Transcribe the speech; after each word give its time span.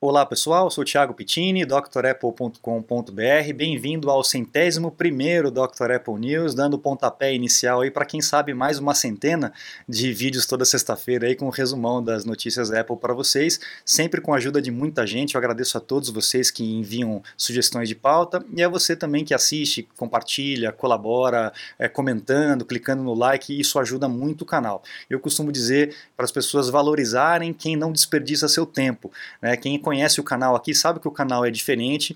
Olá 0.00 0.24
pessoal, 0.24 0.70
sou 0.70 0.84
Thiago 0.84 1.12
Pittini, 1.12 1.66
drapple.com.br. 1.66 3.52
Bem-vindo 3.52 4.08
ao 4.08 4.22
centésimo 4.22 4.92
primeiro 4.92 5.50
Dr. 5.50 5.90
Apple 5.96 6.14
News, 6.14 6.54
dando 6.54 6.74
o 6.74 6.78
pontapé 6.78 7.34
inicial 7.34 7.80
aí 7.80 7.90
para 7.90 8.04
quem 8.04 8.20
sabe 8.20 8.54
mais 8.54 8.78
uma 8.78 8.94
centena 8.94 9.52
de 9.88 10.12
vídeos 10.12 10.46
toda 10.46 10.64
sexta-feira 10.64 11.26
aí 11.26 11.34
com 11.34 11.46
o 11.46 11.48
um 11.48 11.50
resumão 11.50 12.00
das 12.00 12.24
notícias 12.24 12.70
Apple 12.70 12.96
para 12.96 13.12
vocês, 13.12 13.58
sempre 13.84 14.20
com 14.20 14.32
a 14.32 14.36
ajuda 14.36 14.62
de 14.62 14.70
muita 14.70 15.04
gente. 15.04 15.34
Eu 15.34 15.40
agradeço 15.40 15.76
a 15.76 15.80
todos 15.80 16.10
vocês 16.10 16.48
que 16.48 16.62
enviam 16.62 17.20
sugestões 17.36 17.88
de 17.88 17.96
pauta 17.96 18.46
e 18.54 18.62
a 18.62 18.68
você 18.68 18.94
também 18.94 19.24
que 19.24 19.34
assiste, 19.34 19.88
compartilha, 19.96 20.70
colabora, 20.70 21.52
é, 21.76 21.88
comentando, 21.88 22.64
clicando 22.64 23.02
no 23.02 23.14
like, 23.14 23.58
isso 23.58 23.80
ajuda 23.80 24.08
muito 24.08 24.42
o 24.42 24.46
canal. 24.46 24.80
Eu 25.10 25.18
costumo 25.18 25.50
dizer 25.50 25.96
para 26.16 26.24
as 26.24 26.30
pessoas 26.30 26.70
valorizarem 26.70 27.52
quem 27.52 27.74
não 27.74 27.90
desperdiça 27.90 28.46
seu 28.46 28.64
tempo, 28.64 29.10
né? 29.42 29.56
Quem 29.56 29.74
conhece 29.88 30.20
o 30.20 30.24
canal 30.24 30.54
aqui 30.54 30.74
sabe 30.74 31.00
que 31.00 31.08
o 31.08 31.10
canal 31.10 31.46
é 31.46 31.50
diferente, 31.50 32.14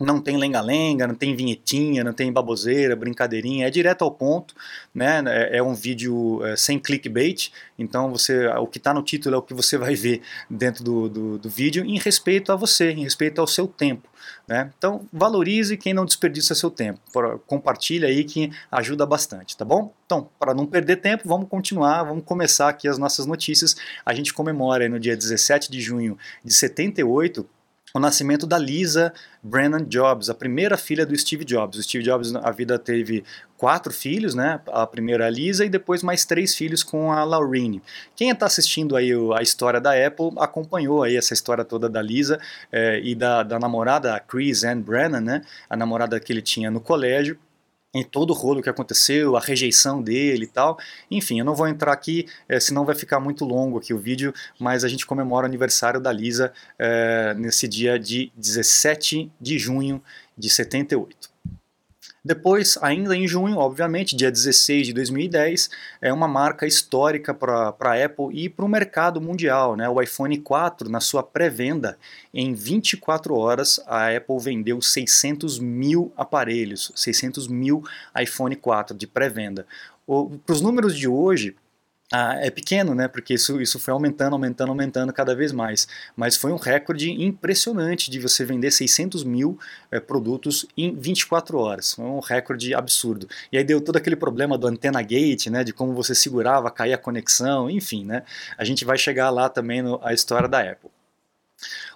não 0.00 0.20
tem 0.20 0.36
lenga-lenga, 0.36 1.08
não 1.08 1.14
tem 1.14 1.34
vinhetinha, 1.34 2.04
não 2.04 2.12
tem 2.12 2.32
baboseira, 2.32 2.94
brincadeirinha, 2.94 3.66
é 3.66 3.70
direto 3.70 4.02
ao 4.02 4.12
ponto, 4.12 4.54
né? 4.94 5.22
É, 5.26 5.58
é 5.58 5.62
um 5.62 5.74
vídeo 5.74 6.44
é, 6.44 6.56
sem 6.56 6.78
clickbait, 6.78 7.50
então 7.76 8.10
você, 8.10 8.46
o 8.46 8.66
que 8.66 8.78
está 8.78 8.94
no 8.94 9.02
título 9.02 9.34
é 9.34 9.38
o 9.38 9.42
que 9.42 9.52
você 9.52 9.76
vai 9.76 9.96
ver 9.96 10.22
dentro 10.48 10.84
do, 10.84 11.08
do, 11.08 11.38
do, 11.38 11.50
vídeo 11.50 11.84
em 11.84 11.98
respeito 11.98 12.52
a 12.52 12.56
você, 12.56 12.92
em 12.92 13.02
respeito 13.02 13.40
ao 13.40 13.46
seu 13.46 13.66
tempo, 13.66 14.08
né? 14.46 14.70
Então 14.78 15.04
valorize 15.12 15.76
quem 15.76 15.92
não 15.92 16.04
desperdiça 16.04 16.54
seu 16.54 16.70
tempo, 16.70 17.00
compartilha 17.46 18.06
aí 18.06 18.22
que 18.22 18.52
ajuda 18.70 19.04
bastante, 19.04 19.56
tá 19.56 19.64
bom? 19.64 19.92
Então, 20.06 20.28
para 20.38 20.54
não 20.54 20.64
perder 20.64 20.96
tempo, 20.96 21.28
vamos 21.28 21.48
continuar, 21.48 22.04
vamos 22.04 22.24
começar 22.24 22.68
aqui 22.68 22.86
as 22.86 22.98
nossas 22.98 23.26
notícias. 23.26 23.76
A 24.06 24.14
gente 24.14 24.32
comemora 24.32 24.88
no 24.88 24.98
dia 24.98 25.16
17 25.16 25.70
de 25.70 25.80
junho 25.80 26.16
de 26.44 26.54
78 26.54 27.46
o 27.94 27.98
nascimento 27.98 28.46
da 28.46 28.58
Lisa 28.58 29.12
Brennan 29.42 29.84
Jobs, 29.84 30.28
a 30.28 30.34
primeira 30.34 30.76
filha 30.76 31.06
do 31.06 31.16
Steve 31.16 31.44
Jobs. 31.44 31.78
O 31.78 31.82
Steve 31.82 32.04
Jobs, 32.04 32.34
a 32.34 32.50
vida 32.50 32.78
teve 32.78 33.24
quatro 33.56 33.92
filhos, 33.92 34.34
né? 34.34 34.60
A 34.68 34.86
primeira 34.86 35.26
a 35.26 35.30
Lisa 35.30 35.64
e 35.64 35.68
depois 35.68 36.02
mais 36.02 36.24
três 36.24 36.54
filhos 36.54 36.82
com 36.82 37.12
a 37.12 37.24
Laurine. 37.24 37.82
Quem 38.14 38.30
está 38.30 38.46
assistindo 38.46 38.96
aí 38.96 39.10
a 39.36 39.42
história 39.42 39.80
da 39.80 39.92
Apple 40.06 40.30
acompanhou 40.38 41.02
aí 41.02 41.16
essa 41.16 41.34
história 41.34 41.64
toda 41.64 41.88
da 41.88 42.02
Lisa 42.02 42.40
eh, 42.70 43.00
e 43.02 43.14
da, 43.14 43.42
da 43.42 43.58
namorada, 43.58 44.14
a 44.14 44.20
Chris 44.20 44.64
Ann 44.64 44.80
Brennan, 44.80 45.20
né? 45.20 45.42
A 45.68 45.76
namorada 45.76 46.18
que 46.20 46.32
ele 46.32 46.42
tinha 46.42 46.70
no 46.70 46.80
colégio 46.80 47.38
em 47.94 48.04
todo 48.04 48.30
o 48.30 48.34
rolo 48.34 48.62
que 48.62 48.68
aconteceu, 48.68 49.36
a 49.36 49.40
rejeição 49.40 50.02
dele 50.02 50.44
e 50.44 50.48
tal. 50.48 50.78
Enfim, 51.10 51.38
eu 51.38 51.44
não 51.44 51.54
vou 51.54 51.66
entrar 51.66 51.92
aqui, 51.92 52.26
é, 52.48 52.60
senão 52.60 52.84
vai 52.84 52.94
ficar 52.94 53.20
muito 53.20 53.44
longo 53.44 53.78
aqui 53.78 53.94
o 53.94 53.98
vídeo, 53.98 54.32
mas 54.58 54.84
a 54.84 54.88
gente 54.88 55.06
comemora 55.06 55.44
o 55.44 55.48
aniversário 55.48 56.00
da 56.00 56.12
Lisa 56.12 56.52
é, 56.78 57.34
nesse 57.34 57.66
dia 57.66 57.98
de 57.98 58.32
17 58.36 59.30
de 59.40 59.58
junho 59.58 60.02
de 60.36 60.50
78. 60.50 61.30
Depois, 62.28 62.76
ainda 62.82 63.16
em 63.16 63.26
junho, 63.26 63.56
obviamente, 63.56 64.14
dia 64.14 64.30
16 64.30 64.88
de 64.88 64.92
2010, 64.92 65.70
é 65.98 66.12
uma 66.12 66.28
marca 66.28 66.66
histórica 66.66 67.32
para 67.32 67.74
a 67.80 68.04
Apple 68.04 68.28
e 68.34 68.50
para 68.50 68.66
o 68.66 68.68
mercado 68.68 69.18
mundial. 69.18 69.74
Né? 69.74 69.88
O 69.88 69.98
iPhone 69.98 70.36
4, 70.36 70.90
na 70.90 71.00
sua 71.00 71.22
pré-venda, 71.22 71.96
em 72.34 72.52
24 72.52 73.34
horas, 73.34 73.80
a 73.86 74.14
Apple 74.14 74.38
vendeu 74.40 74.82
600 74.82 75.58
mil 75.58 76.12
aparelhos, 76.18 76.92
600 76.94 77.48
mil 77.48 77.82
iPhone 78.20 78.54
4 78.54 78.94
de 78.94 79.06
pré-venda. 79.06 79.66
Para 80.06 80.52
os 80.52 80.60
números 80.60 80.94
de 80.94 81.08
hoje, 81.08 81.56
ah, 82.10 82.36
é 82.40 82.50
pequeno, 82.50 82.94
né? 82.94 83.06
Porque 83.06 83.34
isso, 83.34 83.60
isso 83.60 83.78
foi 83.78 83.92
aumentando, 83.92 84.32
aumentando, 84.32 84.70
aumentando 84.70 85.12
cada 85.12 85.34
vez 85.34 85.52
mais. 85.52 85.86
Mas 86.16 86.36
foi 86.36 86.50
um 86.52 86.56
recorde 86.56 87.10
impressionante 87.10 88.10
de 88.10 88.18
você 88.18 88.46
vender 88.46 88.70
600 88.70 89.24
mil 89.24 89.58
é, 89.90 90.00
produtos 90.00 90.64
em 90.76 90.94
24 90.96 91.58
horas. 91.58 91.92
Foi 91.92 92.06
um 92.06 92.20
recorde 92.20 92.74
absurdo. 92.74 93.28
E 93.52 93.58
aí 93.58 93.64
deu 93.64 93.80
todo 93.80 93.96
aquele 93.96 94.16
problema 94.16 94.56
do 94.56 94.66
antena 94.66 95.02
gate, 95.02 95.48
né? 95.48 95.62
De 95.62 95.72
como 95.72 95.92
você 95.92 96.14
segurava, 96.14 96.70
caía 96.70 96.94
a 96.94 96.98
conexão, 96.98 97.68
enfim, 97.68 98.04
né? 98.04 98.22
A 98.56 98.64
gente 98.64 98.86
vai 98.86 98.96
chegar 98.96 99.28
lá 99.28 99.50
também 99.50 99.82
no, 99.82 100.00
a 100.02 100.14
história 100.14 100.48
da 100.48 100.60
Apple. 100.60 100.90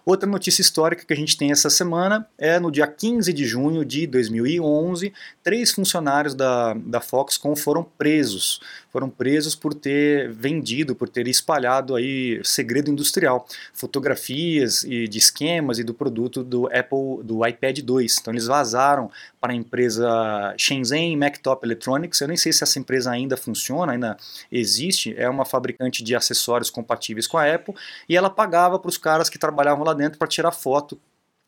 Outra 0.05 0.29
notícia 0.29 0.61
histórica 0.61 1.05
que 1.05 1.13
a 1.13 1.17
gente 1.17 1.37
tem 1.37 1.53
essa 1.53 1.71
semana 1.71 2.29
é 2.37 2.59
no 2.59 2.73
dia 2.73 2.87
15 2.89 3.33
de 3.33 3.47
junho 3.47 3.85
de 3.85 4.07
2011, 4.09 5.13
três 5.45 5.71
funcionários 5.71 6.35
da, 6.35 6.75
da 6.75 7.01
Foxconn 7.01 7.55
foram 7.55 7.85
presos. 7.85 8.61
Foram 8.93 9.09
presos 9.09 9.55
por 9.55 9.73
ter 9.73 10.31
vendido, 10.31 10.95
por 10.95 11.09
ter 11.09 11.27
espalhado 11.27 11.97
aí 11.97 12.41
segredo 12.45 12.91
industrial, 12.91 13.47
fotografias 13.73 14.85
e 14.85 15.09
de 15.09 15.17
esquemas 15.17 15.79
e 15.79 15.85
do 15.85 15.95
produto 15.95 16.45
do 16.45 16.67
Apple, 16.67 17.25
do 17.25 17.47
iPad 17.47 17.79
2. 17.81 18.19
Então 18.21 18.35
eles 18.35 18.47
vazaram 18.47 19.11
para 19.41 19.55
a 19.55 19.57
empresa 19.57 20.55
Shenzhen 20.59 21.17
Mactop 21.17 21.65
Electronics. 21.65 22.21
Eu 22.21 22.29
nem 22.29 22.37
sei 22.37 22.53
se 22.53 22.63
essa 22.63 22.79
empresa 22.79 23.11
ainda 23.11 23.35
funciona, 23.35 23.93
ainda 23.93 24.17
existe. 24.51 25.15
É 25.17 25.29
uma 25.29 25.47
fabricante 25.47 26.05
de 26.05 26.15
acessórios 26.15 26.69
compatíveis 26.69 27.27
com 27.27 27.39
a 27.39 27.51
Apple 27.51 27.75
e 28.07 28.15
ela 28.15 28.29
pagava 28.29 28.79
para 28.79 28.91
os 28.91 28.99
caras 28.99 29.31
que 29.31 29.39
trabalhavam 29.39 29.85
lá 29.85 29.95
dentro 29.95 30.19
para 30.19 30.29
tirar 30.29 30.53
foto 30.53 31.01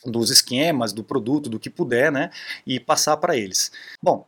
dos 0.04 0.30
esquemas, 0.30 0.92
do 0.92 1.02
produto, 1.02 1.48
do 1.48 1.58
que 1.58 1.70
puder, 1.70 2.12
né, 2.12 2.30
e 2.66 2.78
passar 2.78 3.16
para 3.16 3.36
eles. 3.36 3.70
Bom, 4.02 4.26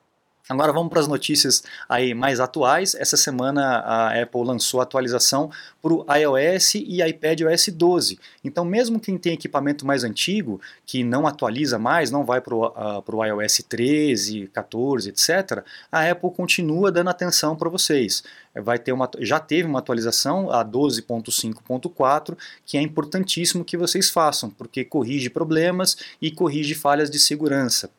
Agora 0.49 0.73
vamos 0.73 0.91
para 0.91 1.01
as 1.01 1.09
notícias 1.09 1.65
aí 1.89 2.15
mais 2.15 2.39
atuais. 2.39 2.95
Essa 2.95 3.17
semana 3.17 3.79
a 3.81 4.23
Apple 4.23 4.45
lançou 4.45 4.79
a 4.79 4.85
atualização 4.85 5.51
para 5.83 5.93
o 5.93 6.07
iOS 6.09 6.77
e 6.77 7.03
iPad 7.03 7.41
OS 7.41 7.69
12. 7.69 8.17
Então, 8.45 8.65
mesmo 8.65 9.01
quem 9.01 9.19
tem 9.19 9.33
equipamento 9.33 9.85
mais 9.85 10.05
antigo, 10.05 10.61
que 10.85 11.03
não 11.03 11.27
atualiza 11.27 11.81
mais, 11.81 12.13
não 12.13 12.25
vai 12.25 12.41
para 12.41 12.55
o 12.55 12.65
uh, 12.65 13.25
iOS 13.25 13.65
13, 13.69 14.47
14, 14.53 15.09
etc., 15.09 15.65
a 15.91 16.09
Apple 16.09 16.31
continua 16.31 16.93
dando 16.93 17.11
atenção 17.11 17.57
para 17.57 17.69
vocês. 17.69 18.23
Vai 18.55 18.79
ter 18.79 18.93
uma, 18.93 19.11
já 19.19 19.41
teve 19.41 19.69
uma 19.69 19.81
atualização, 19.81 20.49
a 20.53 20.65
12.5.4, 20.65 22.37
que 22.65 22.79
é 22.79 22.81
importantíssimo 22.81 23.65
que 23.65 23.77
vocês 23.77 24.09
façam, 24.09 24.49
porque 24.49 24.85
corrige 24.85 25.29
problemas 25.29 25.97
e 26.23 26.31
corrige 26.31 26.77
falhas 26.77 27.11
de 27.11 27.19
segurança. 27.19 27.91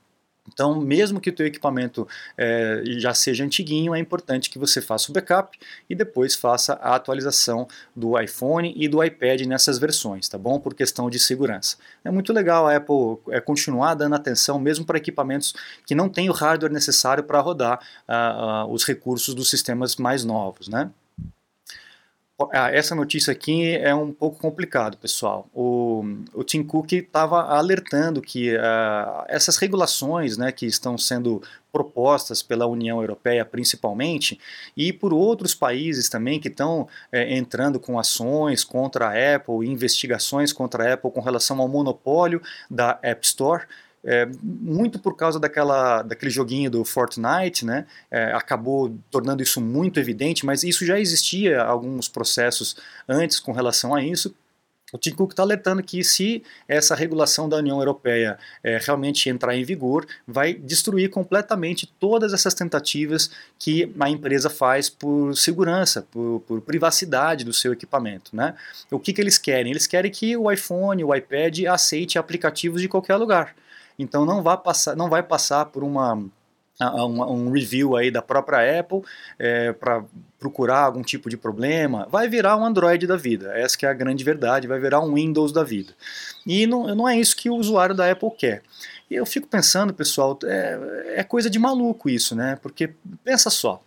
Então, 0.57 0.73
mesmo 0.81 1.21
que 1.21 1.29
o 1.29 1.33
teu 1.33 1.45
equipamento 1.45 2.07
é, 2.35 2.81
já 2.97 3.13
seja 3.13 3.45
antiguinho, 3.45 3.93
é 3.93 3.99
importante 3.99 4.49
que 4.49 4.57
você 4.57 4.81
faça 4.81 5.11
o 5.11 5.13
backup 5.13 5.55
e 5.87 5.93
depois 5.93 6.33
faça 6.33 6.73
a 6.81 6.95
atualização 6.95 7.67
do 7.95 8.19
iPhone 8.19 8.73
e 8.75 8.87
do 8.87 9.03
iPad 9.03 9.41
nessas 9.41 9.77
versões, 9.77 10.27
tá 10.27 10.35
bom? 10.35 10.59
Por 10.59 10.73
questão 10.73 11.11
de 11.11 11.19
segurança. 11.19 11.77
É 12.03 12.09
muito 12.09 12.33
legal 12.33 12.65
a 12.65 12.75
Apple 12.75 13.19
é, 13.29 13.39
continuar 13.39 13.93
dando 13.93 14.15
atenção, 14.15 14.57
mesmo 14.57 14.83
para 14.83 14.97
equipamentos 14.97 15.53
que 15.85 15.93
não 15.93 16.09
têm 16.09 16.27
o 16.27 16.33
hardware 16.33 16.73
necessário 16.73 17.23
para 17.23 17.39
rodar 17.39 17.79
uh, 18.09 18.65
uh, 18.65 18.73
os 18.73 18.83
recursos 18.83 19.35
dos 19.35 19.51
sistemas 19.51 19.95
mais 19.97 20.23
novos, 20.23 20.67
né? 20.67 20.89
Ah, 22.53 22.71
essa 22.71 22.93
notícia 22.93 23.31
aqui 23.31 23.75
é 23.77 23.95
um 23.95 24.13
pouco 24.13 24.37
complicado, 24.37 24.95
pessoal. 24.97 25.49
O, 25.51 26.03
o 26.35 26.43
Tim 26.43 26.61
Cook 26.61 26.91
estava 26.93 27.41
alertando 27.41 28.21
que 28.21 28.55
uh, 28.55 29.25
essas 29.27 29.57
regulações 29.57 30.37
né, 30.37 30.51
que 30.51 30.67
estão 30.67 30.99
sendo 30.99 31.41
propostas 31.71 32.43
pela 32.43 32.67
União 32.67 33.01
Europeia 33.01 33.43
principalmente 33.43 34.39
e 34.75 34.93
por 34.93 35.13
outros 35.13 35.55
países 35.55 36.09
também 36.09 36.39
que 36.39 36.47
estão 36.47 36.87
é, 37.11 37.35
entrando 37.35 37.79
com 37.79 37.97
ações 37.97 38.63
contra 38.63 39.07
a 39.07 39.35
Apple, 39.35 39.67
investigações 39.67 40.53
contra 40.53 40.83
a 40.83 40.93
Apple 40.93 41.11
com 41.11 41.21
relação 41.21 41.59
ao 41.59 41.67
monopólio 41.67 42.39
da 42.69 42.99
App 43.01 43.25
Store 43.25 43.65
é, 44.03 44.27
muito 44.41 44.99
por 44.99 45.15
causa 45.15 45.39
daquela, 45.39 46.01
daquele 46.01 46.31
joguinho 46.31 46.69
do 46.71 46.85
Fortnite, 46.85 47.65
né, 47.65 47.85
é, 48.09 48.31
acabou 48.33 48.97
tornando 49.11 49.43
isso 49.43 49.59
muito 49.59 49.99
evidente, 49.99 50.45
mas 50.45 50.63
isso 50.63 50.85
já 50.85 50.99
existia 50.99 51.61
alguns 51.61 52.07
processos 52.07 52.77
antes 53.07 53.39
com 53.39 53.51
relação 53.51 53.93
a 53.93 54.03
isso. 54.03 54.33
O 54.93 54.97
Tim 54.97 55.11
Cook 55.11 55.31
está 55.31 55.43
alertando 55.43 55.83
que 55.83 56.01
se 56.01 56.41
essa 56.65 56.95
regulação 56.95 57.49
da 57.49 57.57
União 57.57 57.77
Europeia 57.77 58.39
é, 58.63 58.77
realmente 58.77 59.29
entrar 59.29 59.53
em 59.53 59.63
vigor, 59.65 60.07
vai 60.25 60.53
destruir 60.53 61.09
completamente 61.09 61.85
todas 61.99 62.31
essas 62.31 62.53
tentativas 62.53 63.29
que 63.59 63.93
a 63.99 64.09
empresa 64.09 64.49
faz 64.49 64.89
por 64.89 65.35
segurança, 65.35 66.07
por, 66.09 66.41
por 66.47 66.61
privacidade 66.61 67.43
do 67.43 67.51
seu 67.51 67.73
equipamento. 67.73 68.33
Né? 68.33 68.55
O 68.89 68.97
que, 68.97 69.11
que 69.11 69.19
eles 69.19 69.37
querem? 69.37 69.71
Eles 69.71 69.87
querem 69.87 70.09
que 70.09 70.37
o 70.37 70.49
iPhone, 70.49 71.03
o 71.03 71.13
iPad 71.13 71.65
aceite 71.65 72.17
aplicativos 72.17 72.81
de 72.81 72.87
qualquer 72.87 73.17
lugar. 73.17 73.53
Então 73.97 74.25
não 74.25 74.43
vai 74.43 74.57
passar, 74.57 74.95
não 74.95 75.09
vai 75.09 75.23
passar 75.23 75.65
por 75.65 75.83
uma, 75.83 76.13
um 76.79 77.51
review 77.51 77.95
aí 77.95 78.11
da 78.11 78.21
própria 78.21 78.79
Apple 78.79 79.01
é, 79.39 79.73
para 79.73 80.03
procurar 80.39 80.81
algum 80.81 81.01
tipo 81.01 81.29
de 81.29 81.35
problema, 81.35 82.07
vai 82.11 82.27
virar 82.27 82.55
um 82.55 82.63
Android 82.63 83.07
da 83.07 83.17
vida. 83.17 83.51
Essa 83.57 83.77
é 83.85 83.89
a 83.89 83.93
grande 83.93 84.23
verdade, 84.23 84.67
vai 84.67 84.79
virar 84.79 85.01
um 85.01 85.15
Windows 85.15 85.51
da 85.51 85.63
vida. 85.63 85.93
E 86.45 86.67
não, 86.67 86.93
não 86.93 87.09
é 87.09 87.17
isso 87.17 87.35
que 87.35 87.49
o 87.49 87.55
usuário 87.55 87.95
da 87.95 88.09
Apple 88.11 88.31
quer. 88.37 88.61
E 89.09 89.15
eu 89.15 89.25
fico 89.25 89.47
pensando, 89.47 89.93
pessoal, 89.93 90.37
é, 90.43 91.15
é 91.15 91.23
coisa 91.23 91.49
de 91.49 91.57
maluco 91.57 92.09
isso, 92.09 92.35
né? 92.35 92.57
Porque 92.61 92.93
pensa 93.23 93.49
só, 93.49 93.81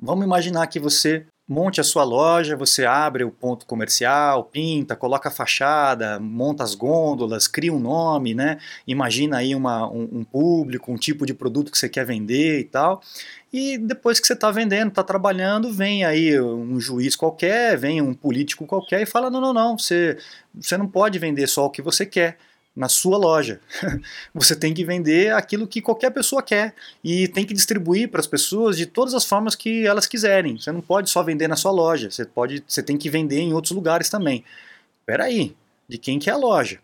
vamos 0.00 0.24
imaginar 0.24 0.66
que 0.68 0.78
você 0.78 1.26
monte 1.52 1.80
a 1.80 1.84
sua 1.84 2.02
loja, 2.02 2.56
você 2.56 2.84
abre 2.84 3.22
o 3.22 3.30
ponto 3.30 3.66
comercial, 3.66 4.44
pinta, 4.44 4.96
coloca 4.96 5.28
a 5.28 5.32
fachada, 5.32 6.18
monta 6.18 6.64
as 6.64 6.74
gôndolas, 6.74 7.46
cria 7.46 7.72
um 7.72 7.78
nome, 7.78 8.34
né? 8.34 8.58
Imagina 8.86 9.36
aí 9.36 9.54
uma, 9.54 9.88
um, 9.88 10.08
um 10.12 10.24
público, 10.24 10.90
um 10.90 10.96
tipo 10.96 11.26
de 11.26 11.34
produto 11.34 11.70
que 11.70 11.78
você 11.78 11.88
quer 11.88 12.06
vender 12.06 12.60
e 12.60 12.64
tal. 12.64 13.02
E 13.52 13.76
depois 13.76 14.18
que 14.18 14.26
você 14.26 14.32
está 14.32 14.50
vendendo, 14.50 14.88
está 14.88 15.02
trabalhando, 15.02 15.70
vem 15.70 16.04
aí 16.04 16.40
um 16.40 16.80
juiz 16.80 17.14
qualquer, 17.14 17.76
vem 17.76 18.00
um 18.00 18.14
político 18.14 18.66
qualquer 18.66 19.02
e 19.02 19.06
fala: 19.06 19.30
não, 19.30 19.40
não, 19.40 19.52
não, 19.52 19.78
você, 19.78 20.16
você 20.54 20.76
não 20.78 20.88
pode 20.88 21.18
vender 21.18 21.46
só 21.46 21.66
o 21.66 21.70
que 21.70 21.82
você 21.82 22.06
quer 22.06 22.38
na 22.74 22.88
sua 22.88 23.18
loja. 23.18 23.60
Você 24.34 24.56
tem 24.56 24.72
que 24.72 24.84
vender 24.84 25.32
aquilo 25.32 25.66
que 25.66 25.82
qualquer 25.82 26.10
pessoa 26.10 26.42
quer 26.42 26.74
e 27.04 27.28
tem 27.28 27.44
que 27.44 27.54
distribuir 27.54 28.08
para 28.08 28.20
as 28.20 28.26
pessoas 28.26 28.76
de 28.76 28.86
todas 28.86 29.14
as 29.14 29.24
formas 29.24 29.54
que 29.54 29.86
elas 29.86 30.06
quiserem. 30.06 30.58
Você 30.58 30.72
não 30.72 30.80
pode 30.80 31.10
só 31.10 31.22
vender 31.22 31.48
na 31.48 31.56
sua 31.56 31.70
loja, 31.70 32.10
você 32.10 32.24
pode, 32.24 32.64
você 32.66 32.82
tem 32.82 32.96
que 32.96 33.10
vender 33.10 33.40
em 33.40 33.52
outros 33.52 33.72
lugares 33.72 34.08
também. 34.08 34.44
Espera 35.00 35.24
aí, 35.24 35.54
de 35.88 35.98
quem 35.98 36.18
que 36.18 36.30
é 36.30 36.32
a 36.32 36.36
loja? 36.36 36.80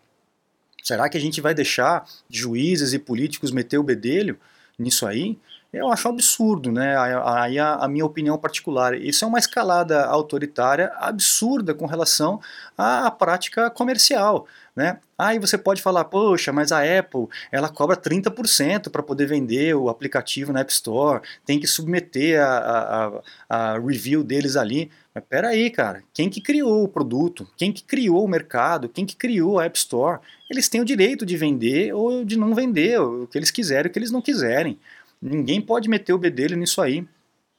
Será 0.83 1.09
que 1.09 1.17
a 1.17 1.21
gente 1.21 1.41
vai 1.41 1.55
deixar 1.55 2.07
juízes 2.31 2.93
e 2.93 2.99
políticos 2.99 3.51
meter 3.51 3.79
o 3.79 3.83
bedelho 3.83 4.39
nisso 4.79 5.07
aí? 5.07 5.37
Eu 5.71 5.93
acho 5.93 6.09
um 6.09 6.13
absurdo, 6.13 6.73
né? 6.73 6.97
Aí 6.97 7.59
a, 7.59 7.75
a, 7.75 7.89
minha 7.89 8.05
opinião 8.05 8.39
particular. 8.39 8.95
Isso 8.95 9.23
é 9.23 9.29
uma 9.29 9.39
escalada 9.39 10.07
autoritária 10.07 10.91
absurda 10.97 11.75
com 11.75 11.85
relação 11.85 12.41
à 12.77 13.11
prática 13.11 13.69
comercial. 13.69 14.47
Né? 14.75 14.99
Aí 15.19 15.39
você 15.39 15.59
pode 15.59 15.83
falar, 15.83 16.05
poxa, 16.05 16.53
mas 16.53 16.73
a 16.73 16.79
Apple 16.99 17.27
ela 17.53 17.69
cobra 17.69 17.97
30% 17.97 18.89
para 18.91 19.03
poder 19.03 19.27
vender 19.27 19.75
o 19.75 19.91
aplicativo 19.91 20.53
na 20.53 20.61
App 20.61 20.73
Store, 20.73 21.21
tem 21.45 21.59
que 21.59 21.67
submeter 21.67 22.41
a, 22.41 23.21
a, 23.49 23.73
a 23.75 23.79
review 23.79 24.23
deles 24.23 24.57
ali. 24.57 24.91
Mas 25.13 25.25
peraí, 25.29 25.69
cara, 25.69 26.03
quem 26.15 26.31
que 26.31 26.41
criou 26.41 26.85
o 26.85 26.89
produto? 26.89 27.47
Quem 27.57 27.73
que 27.73 27.83
criou 27.83 28.25
o 28.25 28.29
mercado? 28.29 28.89
Quem 28.89 29.05
que 29.05 29.17
criou 29.17 29.59
a 29.59 29.65
App 29.65 29.77
Store? 29.77 30.21
Eles 30.49 30.69
têm 30.69 30.81
o 30.81 30.85
direito 30.85 31.27
de 31.27 31.37
vender 31.37 31.93
ou 31.93 32.25
de 32.25 32.39
não 32.39 32.55
vender, 32.55 33.01
o 33.01 33.27
que 33.27 33.37
eles 33.37 33.51
quiserem, 33.51 33.91
o 33.91 33.93
que 33.93 33.99
eles 33.99 34.13
não 34.13 34.23
quiserem. 34.23 34.79
Ninguém 35.21 35.61
pode 35.61 35.89
meter 35.89 36.13
o 36.13 36.19
bedelho 36.19 36.57
nisso 36.57 36.81
aí. 36.81 37.07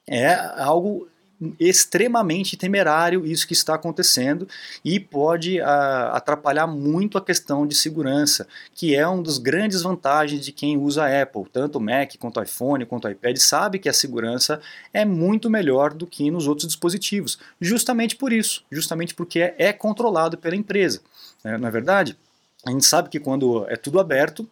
É 0.08 0.34
algo 0.62 1.08
extremamente 1.58 2.56
temerário 2.56 3.24
isso 3.24 3.46
que 3.46 3.54
está 3.54 3.74
acontecendo 3.74 4.46
e 4.84 5.00
pode 5.00 5.60
ah, 5.60 6.10
atrapalhar 6.12 6.66
muito 6.66 7.16
a 7.16 7.24
questão 7.24 7.66
de 7.66 7.74
segurança, 7.74 8.46
que 8.74 8.94
é 8.94 9.06
uma 9.06 9.22
das 9.22 9.38
grandes 9.38 9.82
vantagens 9.82 10.44
de 10.44 10.52
quem 10.52 10.76
usa 10.76 11.22
Apple, 11.22 11.44
tanto 11.50 11.78
o 11.78 11.80
Mac 11.80 12.14
quanto 12.18 12.38
o 12.38 12.42
iPhone 12.42 12.84
quanto 12.84 13.06
o 13.06 13.10
iPad 13.10 13.36
sabe 13.38 13.78
que 13.78 13.88
a 13.88 13.92
segurança 13.92 14.60
é 14.92 15.04
muito 15.04 15.48
melhor 15.48 15.94
do 15.94 16.06
que 16.06 16.30
nos 16.30 16.46
outros 16.46 16.68
dispositivos, 16.68 17.38
justamente 17.60 18.16
por 18.16 18.32
isso, 18.32 18.62
justamente 18.70 19.14
porque 19.14 19.54
é, 19.56 19.72
controlado 19.72 20.36
pela 20.36 20.56
empresa, 20.56 21.00
é, 21.42 21.56
não 21.56 21.68
é 21.68 21.70
verdade? 21.70 22.16
A 22.66 22.70
gente 22.70 22.84
sabe 22.84 23.08
que 23.08 23.18
quando 23.18 23.64
é 23.70 23.76
tudo 23.76 23.98
aberto, 23.98 24.46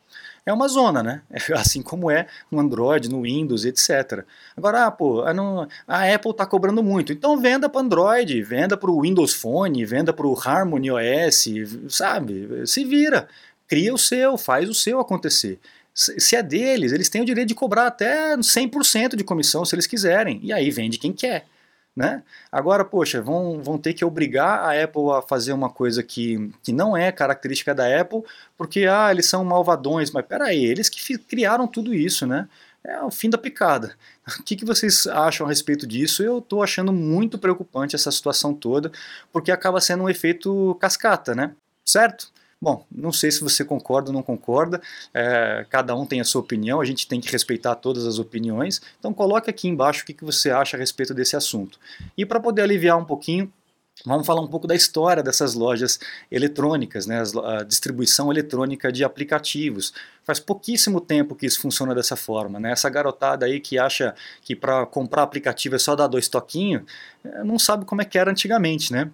é 0.49 0.53
uma 0.53 0.69
zona, 0.69 1.03
né? 1.03 1.23
Assim 1.55 1.83
como 1.83 2.11
é 2.11 2.27
no 2.51 2.59
Android, 2.59 3.09
no 3.09 3.23
Windows, 3.23 3.65
etc. 3.65 4.25
Agora, 4.57 4.87
ah, 4.87 4.91
pô, 4.91 5.23
a, 5.23 5.35
não, 5.35 5.69
a 5.87 6.15
Apple 6.15 6.31
está 6.31 6.47
cobrando 6.47 6.83
muito, 6.83 7.13
então 7.13 7.41
venda 7.41 7.69
para 7.69 7.81
Android, 7.81 8.43
venda 8.43 8.77
para 8.77 8.91
o 8.91 9.03
Windows 9.03 9.35
Phone, 9.35 9.85
venda 9.85 10.13
para 10.13 10.27
o 10.27 10.39
Harmony 10.39 10.91
OS, 10.91 11.45
sabe? 11.89 12.67
Se 12.67 12.85
vira, 12.85 13.29
cria 13.67 13.93
o 13.93 13.99
seu, 13.99 14.39
faz 14.39 14.69
o 14.69 14.75
seu 14.75 14.99
acontecer. 15.01 15.59
Se 15.95 16.37
é 16.37 16.43
deles, 16.43 16.93
eles 16.93 17.09
têm 17.09 17.23
o 17.23 17.25
direito 17.25 17.49
de 17.49 17.55
cobrar 17.55 17.89
até 17.89 18.37
100% 18.37 19.17
de 19.17 19.25
comissão 19.25 19.65
se 19.65 19.75
eles 19.75 19.87
quiserem, 19.87 20.39
e 20.43 20.53
aí 20.53 20.71
vende 20.71 20.97
quem 20.97 21.13
quer. 21.13 21.45
Né? 21.99 22.23
Agora, 22.53 22.85
poxa, 22.85 23.21
vão, 23.21 23.61
vão 23.61 23.77
ter 23.77 23.93
que 23.93 24.05
obrigar 24.05 24.61
a 24.61 24.85
Apple 24.85 25.11
a 25.11 25.21
fazer 25.21 25.53
uma 25.53 25.69
coisa 25.69 26.01
que, 26.01 26.53
que 26.63 26.73
não 26.73 26.97
é 26.97 27.11
característica 27.11 27.75
da 27.75 28.01
Apple, 28.01 28.23
porque 28.57 28.87
ah, 28.87 29.11
eles 29.11 29.27
são 29.27 29.45
malvadões, 29.45 30.13
mas 30.13 30.25
peraí, 30.25 30.65
eles 30.65 30.89
que 30.89 31.19
criaram 31.19 31.67
tudo 31.67 31.93
isso, 31.93 32.25
né? 32.25 32.49
É 32.85 33.03
o 33.03 33.11
fim 33.11 33.29
da 33.29 33.37
picada. 33.37 33.97
O 34.39 34.45
que, 34.45 34.55
que 34.55 34.65
vocês 34.65 35.09
acham 35.09 35.45
a 35.45 35.49
respeito 35.49 35.89
disso? 35.89 36.23
Eu 36.23 36.39
estou 36.39 36.63
achando 36.63 36.93
muito 36.93 37.37
preocupante 37.37 37.97
essa 37.97 38.13
situação 38.13 38.55
toda, 38.55 38.93
porque 39.33 39.51
acaba 39.51 39.81
sendo 39.81 40.05
um 40.05 40.09
efeito 40.09 40.77
cascata, 40.81 41.35
né? 41.35 41.51
Certo? 41.85 42.31
Bom, 42.61 42.85
não 42.91 43.13
sei 43.13 43.31
se 43.31 43.41
você 43.41 43.65
concorda 43.65 44.11
ou 44.11 44.15
não 44.15 44.23
concorda, 44.23 44.83
é, 45.15 45.65
cada 45.71 45.95
um 45.95 46.05
tem 46.05 46.21
a 46.21 46.25
sua 46.25 46.41
opinião, 46.41 46.81
a 46.81 46.85
gente 46.85 47.07
tem 47.07 47.21
que 47.21 47.31
respeitar 47.31 47.77
todas 47.77 48.05
as 48.05 48.19
opiniões, 48.19 48.83
então 48.99 49.15
coloque 49.15 49.49
aqui 49.49 49.69
embaixo 49.69 50.03
o 50.03 50.07
que, 50.07 50.25
você 50.25 50.51
acha 50.51 50.77
a 50.77 50.81
respeito 50.81 51.15
desse 51.15 51.37
assunto. 51.37 51.79
E 52.17 52.27
para 52.27 52.41
poder 52.41 52.63
aliviar 52.63 52.99
um 52.99 53.05
pouquinho, 53.05 53.53
Vamos 54.07 54.27
falar 54.27 54.41
um 54.41 54.47
pouco 54.47 54.69
da 54.69 54.77
história 54.77 55.25
dessas 55.25 55.55
lojas 55.55 55.99
eletrônicas, 56.31 57.05
né, 57.05 57.21
a 57.45 57.65
distribuição 57.65 58.31
eletrônica 58.31 58.93
de 58.93 59.03
aplicativos. 59.03 59.93
Faz 60.23 60.39
pouquíssimo 60.39 61.01
tempo 61.01 61.35
que 61.35 61.45
isso 61.45 61.61
funciona 61.61 61.93
dessa 61.95 62.15
forma. 62.15 62.61
Né? 62.61 62.71
Essa 62.71 62.89
garotada 62.89 63.47
aí 63.47 63.59
que 63.59 63.77
acha 63.77 64.15
que 64.41 64.55
para 64.55 64.87
comprar 64.87 65.25
aplicativo 65.25 65.75
é 65.75 65.81
só 65.81 65.97
dar 65.97 66.07
dois 66.07 66.29
toquinhos, 66.29 66.83
é, 67.25 67.43
não 67.43 67.59
sabe 67.59 67.85
como 67.85 68.01
é 68.01 68.05
que 68.05 68.17
era 68.17 68.31
antigamente. 68.31 68.93
Né? 68.93 69.11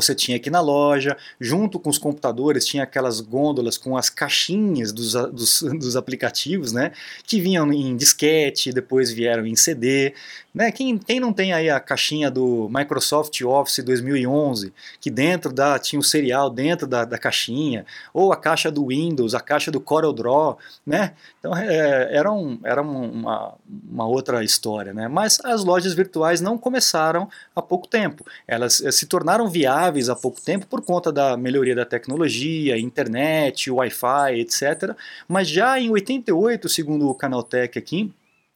Você 0.00 0.14
tinha 0.14 0.36
aqui 0.36 0.50
na 0.50 0.60
loja, 0.60 1.16
junto 1.40 1.78
com 1.78 1.90
os 1.90 1.98
computadores, 1.98 2.64
tinha 2.64 2.82
aquelas 2.82 3.20
gôndolas 3.20 3.78
com 3.78 3.96
as 3.96 4.08
caixinhas 4.08 4.92
dos, 4.92 5.12
dos, 5.12 5.62
dos, 5.78 5.96
aplicativos, 5.96 6.72
né, 6.72 6.92
que 7.24 7.40
vinham 7.40 7.72
em 7.72 7.96
disquete, 7.96 8.72
depois 8.72 9.10
vieram 9.10 9.46
em 9.46 9.56
CD. 9.56 10.14
Né? 10.54 10.70
Quem, 10.70 10.96
quem 10.98 11.18
não 11.18 11.32
tem 11.32 11.52
aí 11.52 11.68
a 11.68 11.80
caixinha 11.80 12.30
do 12.30 12.68
Microsoft 12.70 13.40
Office 13.42 13.84
2011, 13.84 14.72
que 15.00 15.10
dentro 15.10 15.52
da 15.52 15.78
tinha 15.78 15.98
o 15.98 16.02
serial 16.02 16.48
dentro 16.48 16.86
da, 16.86 17.04
da 17.04 17.18
caixinha, 17.18 17.84
ou 18.12 18.32
a 18.32 18.36
caixa 18.36 18.70
do 18.70 18.86
Windows, 18.86 19.34
a 19.34 19.40
caixa 19.40 19.70
do 19.70 19.80
CorelDRAW, 19.80 20.58
né? 20.86 21.12
Então 21.40 21.56
é, 21.56 22.14
era, 22.14 22.32
um, 22.32 22.58
era 22.62 22.82
uma, 22.82 23.54
uma 23.90 24.06
outra 24.06 24.44
história, 24.44 24.94
né? 24.94 25.08
Mas 25.08 25.40
as 25.44 25.64
lojas 25.64 25.92
virtuais 25.92 26.40
não 26.40 26.56
começaram 26.56 27.28
há 27.54 27.60
pouco 27.60 27.88
tempo. 27.88 28.24
Elas 28.46 28.80
eh, 28.80 28.92
se 28.92 29.06
tornaram 29.06 29.48
viáveis 29.48 29.83
há 30.08 30.16
pouco 30.16 30.40
tempo 30.40 30.66
por 30.66 30.82
conta 30.82 31.12
da 31.12 31.36
melhoria 31.36 31.74
da 31.74 31.84
tecnologia, 31.84 32.78
internet, 32.78 33.70
Wi-Fi, 33.70 34.40
etc. 34.40 34.96
Mas 35.28 35.48
já 35.48 35.78
em 35.78 35.90
88, 35.90 36.68
segundo 36.68 37.08
o 37.08 37.14
Canaltech 37.14 37.78
aqui, 37.78 38.12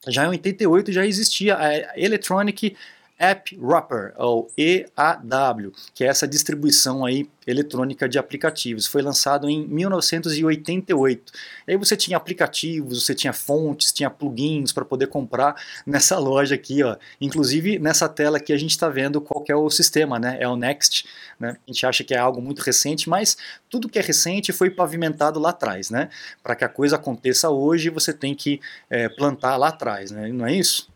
já 0.06 0.24
em 0.24 0.28
88 0.28 0.92
já 0.92 1.06
existia 1.06 1.56
a 1.56 1.98
Electronic 1.98 2.76
App 3.18 3.58
Wrapper, 3.58 4.14
ou 4.16 4.48
EAW, 4.56 5.72
que 5.92 6.04
é 6.04 6.06
essa 6.06 6.26
distribuição 6.26 7.04
aí 7.04 7.28
eletrônica 7.46 8.08
de 8.08 8.18
aplicativos. 8.18 8.86
Foi 8.86 9.02
lançado 9.02 9.48
em 9.48 9.66
1988. 9.66 11.32
E 11.66 11.72
aí 11.72 11.76
você 11.76 11.96
tinha 11.96 12.16
aplicativos, 12.16 13.04
você 13.04 13.14
tinha 13.14 13.32
fontes, 13.32 13.90
tinha 13.90 14.08
plugins 14.10 14.70
para 14.70 14.84
poder 14.84 15.08
comprar 15.08 15.56
nessa 15.86 16.18
loja 16.18 16.54
aqui, 16.54 16.82
ó. 16.82 16.96
Inclusive 17.20 17.78
nessa 17.78 18.08
tela 18.08 18.36
aqui 18.36 18.52
a 18.52 18.56
gente 18.56 18.70
está 18.70 18.88
vendo 18.88 19.20
qual 19.20 19.44
é 19.48 19.56
o 19.56 19.68
sistema, 19.70 20.18
né? 20.18 20.36
É 20.38 20.46
o 20.46 20.56
Next, 20.56 21.06
né? 21.40 21.56
A 21.66 21.72
gente 21.72 21.86
acha 21.86 22.04
que 22.04 22.14
é 22.14 22.18
algo 22.18 22.40
muito 22.40 22.60
recente, 22.60 23.08
mas 23.08 23.36
tudo 23.68 23.88
que 23.88 23.98
é 23.98 24.02
recente 24.02 24.52
foi 24.52 24.70
pavimentado 24.70 25.40
lá 25.40 25.50
atrás, 25.50 25.90
né? 25.90 26.10
Para 26.42 26.54
que 26.54 26.64
a 26.64 26.68
coisa 26.68 26.96
aconteça 26.96 27.50
hoje, 27.50 27.90
você 27.90 28.12
tem 28.12 28.34
que 28.34 28.60
é, 28.90 29.08
plantar 29.08 29.56
lá 29.56 29.68
atrás, 29.68 30.10
né? 30.10 30.28
Não 30.28 30.46
é 30.46 30.54
isso? 30.54 30.88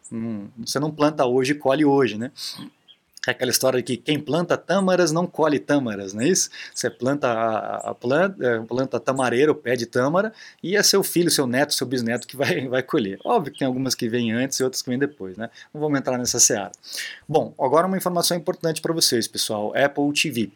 Você 0.58 0.78
não 0.78 0.90
planta 0.90 1.24
hoje 1.24 1.52
e 1.52 1.54
colhe 1.54 1.84
hoje, 1.84 2.18
né? 2.18 2.30
É 3.26 3.30
aquela 3.30 3.52
história 3.52 3.80
de 3.80 3.84
que 3.84 3.96
quem 3.96 4.18
planta 4.18 4.56
tâmaras 4.56 5.12
não 5.12 5.28
colhe 5.28 5.60
tâmaras, 5.60 6.12
não 6.12 6.22
é 6.22 6.28
isso? 6.28 6.50
Você 6.74 6.90
planta 6.90 7.28
a, 7.28 7.90
a 7.90 7.94
planta, 7.94 8.44
é, 8.44 8.58
planta 8.58 8.98
tamareira, 8.98 9.52
o 9.52 9.54
pé 9.54 9.76
de 9.76 9.86
tâmara, 9.86 10.32
e 10.60 10.76
é 10.76 10.82
seu 10.82 11.04
filho, 11.04 11.30
seu 11.30 11.46
neto, 11.46 11.72
seu 11.72 11.86
bisneto 11.86 12.26
que 12.26 12.36
vai, 12.36 12.66
vai 12.66 12.82
colher. 12.82 13.20
Óbvio 13.24 13.52
que 13.52 13.60
tem 13.60 13.66
algumas 13.66 13.94
que 13.94 14.08
vêm 14.08 14.32
antes 14.32 14.58
e 14.58 14.64
outras 14.64 14.82
que 14.82 14.90
vêm 14.90 14.98
depois, 14.98 15.36
né? 15.36 15.50
Não 15.72 15.80
vamos 15.80 15.96
entrar 15.96 16.18
nessa 16.18 16.40
seara. 16.40 16.72
Bom, 17.28 17.54
agora 17.60 17.86
uma 17.86 17.96
informação 17.96 18.36
importante 18.36 18.82
para 18.82 18.92
vocês, 18.92 19.28
pessoal. 19.28 19.72
Apple 19.76 20.12
TV. 20.12 20.50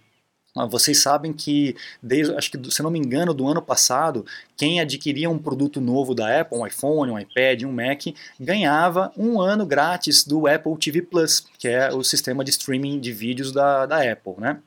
Vocês 0.65 1.03
sabem 1.03 1.33
que, 1.33 1.77
desde, 2.03 2.35
acho 2.35 2.51
que, 2.51 2.71
se 2.73 2.83
não 2.83 2.91
me 2.91 2.99
engano, 2.99 3.35
do 3.35 3.47
ano 3.47 3.61
passado, 3.61 4.25
quem 4.57 4.81
adquiria 4.81 5.29
um 5.29 5.39
produto 5.39 5.81
novo 5.81 6.15
da 6.15 6.41
Apple, 6.41 6.59
um 6.59 6.67
iPhone, 6.67 7.13
um 7.13 7.19
iPad, 7.19 7.65
um 7.65 7.73
Mac, 7.73 8.03
ganhava 8.41 9.13
um 9.17 9.41
ano 9.41 9.67
grátis 9.67 10.25
do 10.25 10.47
Apple 10.47 10.77
TV 10.79 11.03
Plus, 11.03 11.47
que 11.59 11.69
é 11.69 11.93
o 11.93 12.03
sistema 12.03 12.43
de 12.43 12.51
streaming 12.51 12.99
de 12.99 13.13
vídeos 13.13 13.53
da, 13.53 13.85
da 13.85 14.11
Apple, 14.11 14.35
né? 14.39 14.59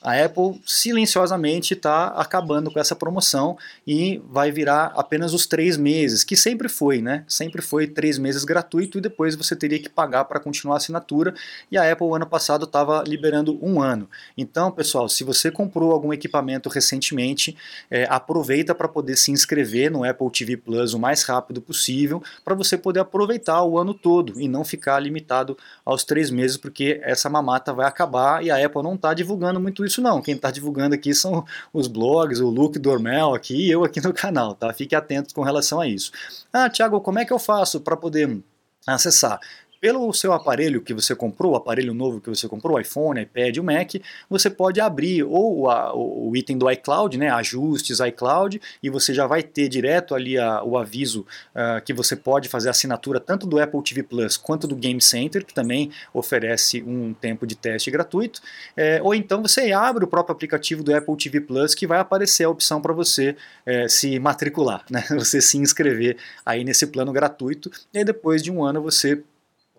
A 0.00 0.24
Apple 0.24 0.60
silenciosamente 0.64 1.74
está 1.74 2.08
acabando 2.08 2.70
com 2.70 2.78
essa 2.78 2.94
promoção 2.94 3.58
e 3.86 4.22
vai 4.28 4.52
virar 4.52 4.92
apenas 4.96 5.34
os 5.34 5.46
três 5.46 5.76
meses, 5.76 6.22
que 6.22 6.36
sempre 6.36 6.68
foi, 6.68 7.02
né? 7.02 7.24
Sempre 7.26 7.60
foi 7.60 7.86
três 7.86 8.16
meses 8.16 8.44
gratuito 8.44 8.98
e 8.98 9.00
depois 9.00 9.34
você 9.34 9.56
teria 9.56 9.78
que 9.78 9.88
pagar 9.88 10.24
para 10.26 10.38
continuar 10.38 10.76
a 10.76 10.78
assinatura. 10.78 11.34
E 11.70 11.76
a 11.76 11.90
Apple 11.90 12.06
ano 12.14 12.26
passado 12.26 12.64
estava 12.64 13.02
liberando 13.06 13.58
um 13.60 13.80
ano. 13.80 14.08
Então, 14.36 14.70
pessoal, 14.70 15.08
se 15.08 15.24
você 15.24 15.50
comprou 15.50 15.90
algum 15.90 16.12
equipamento 16.12 16.68
recentemente, 16.68 17.56
é, 17.90 18.06
aproveita 18.08 18.74
para 18.74 18.86
poder 18.86 19.16
se 19.16 19.32
inscrever 19.32 19.90
no 19.90 20.04
Apple 20.04 20.30
TV 20.30 20.56
Plus 20.56 20.94
o 20.94 20.98
mais 20.98 21.24
rápido 21.24 21.60
possível, 21.60 22.22
para 22.44 22.54
você 22.54 22.78
poder 22.78 23.00
aproveitar 23.00 23.64
o 23.64 23.78
ano 23.78 23.92
todo 23.92 24.40
e 24.40 24.46
não 24.46 24.64
ficar 24.64 25.00
limitado 25.00 25.58
aos 25.84 26.04
três 26.04 26.30
meses, 26.30 26.56
porque 26.56 27.00
essa 27.02 27.28
mamata 27.28 27.72
vai 27.72 27.86
acabar 27.86 28.44
e 28.44 28.50
a 28.50 28.64
Apple 28.64 28.82
não 28.82 28.94
está 28.94 29.12
divulgando 29.12 29.58
muito 29.58 29.84
isso 29.98 30.02
não. 30.02 30.22
Quem 30.22 30.34
está 30.34 30.50
divulgando 30.50 30.94
aqui 30.94 31.12
são 31.12 31.44
os 31.72 31.88
blogs, 31.88 32.40
o 32.40 32.48
Luke 32.48 32.78
Dormel 32.78 33.34
aqui 33.34 33.66
e 33.66 33.70
eu 33.70 33.84
aqui 33.84 34.00
no 34.00 34.12
canal, 34.12 34.54
tá? 34.54 34.72
Fique 34.72 34.94
atento 34.94 35.34
com 35.34 35.42
relação 35.42 35.80
a 35.80 35.86
isso. 35.86 36.12
Ah, 36.52 36.70
Thiago, 36.70 37.00
como 37.00 37.18
é 37.18 37.24
que 37.24 37.32
eu 37.32 37.38
faço 37.38 37.80
para 37.80 37.96
poder 37.96 38.40
acessar? 38.86 39.40
Pelo 39.80 40.12
seu 40.12 40.32
aparelho 40.32 40.82
que 40.82 40.92
você 40.92 41.14
comprou, 41.14 41.52
o 41.52 41.56
aparelho 41.56 41.94
novo 41.94 42.20
que 42.20 42.28
você 42.28 42.48
comprou, 42.48 42.80
iPhone, 42.80 43.22
iPad, 43.22 43.58
o 43.58 43.62
Mac, 43.62 43.94
você 44.28 44.50
pode 44.50 44.80
abrir 44.80 45.22
ou 45.22 45.70
a, 45.70 45.94
o 45.94 46.34
item 46.34 46.58
do 46.58 46.68
iCloud, 46.68 47.16
né, 47.16 47.30
ajustes 47.30 48.00
iCloud, 48.00 48.60
e 48.82 48.90
você 48.90 49.14
já 49.14 49.28
vai 49.28 49.40
ter 49.40 49.68
direto 49.68 50.16
ali 50.16 50.36
a, 50.36 50.64
o 50.64 50.76
aviso 50.76 51.24
uh, 51.54 51.80
que 51.84 51.92
você 51.92 52.16
pode 52.16 52.48
fazer 52.48 52.68
assinatura 52.68 53.20
tanto 53.20 53.46
do 53.46 53.60
Apple 53.60 53.80
TV 53.84 54.02
Plus 54.02 54.36
quanto 54.36 54.66
do 54.66 54.74
Game 54.74 55.00
Center, 55.00 55.44
que 55.44 55.54
também 55.54 55.92
oferece 56.12 56.82
um 56.82 57.14
tempo 57.14 57.46
de 57.46 57.54
teste 57.54 57.88
gratuito, 57.88 58.40
é, 58.76 59.00
ou 59.00 59.14
então 59.14 59.40
você 59.42 59.70
abre 59.70 60.04
o 60.04 60.08
próprio 60.08 60.32
aplicativo 60.32 60.82
do 60.82 60.92
Apple 60.92 61.16
TV 61.16 61.40
Plus 61.40 61.72
que 61.72 61.86
vai 61.86 62.00
aparecer 62.00 62.42
a 62.44 62.50
opção 62.50 62.80
para 62.80 62.92
você 62.92 63.36
é, 63.64 63.86
se 63.86 64.18
matricular, 64.18 64.84
né, 64.90 65.04
você 65.14 65.40
se 65.40 65.56
inscrever 65.56 66.16
aí 66.44 66.64
nesse 66.64 66.88
plano 66.88 67.12
gratuito, 67.12 67.70
e 67.94 68.02
depois 68.02 68.42
de 68.42 68.50
um 68.50 68.64
ano 68.64 68.82
você 68.82 69.22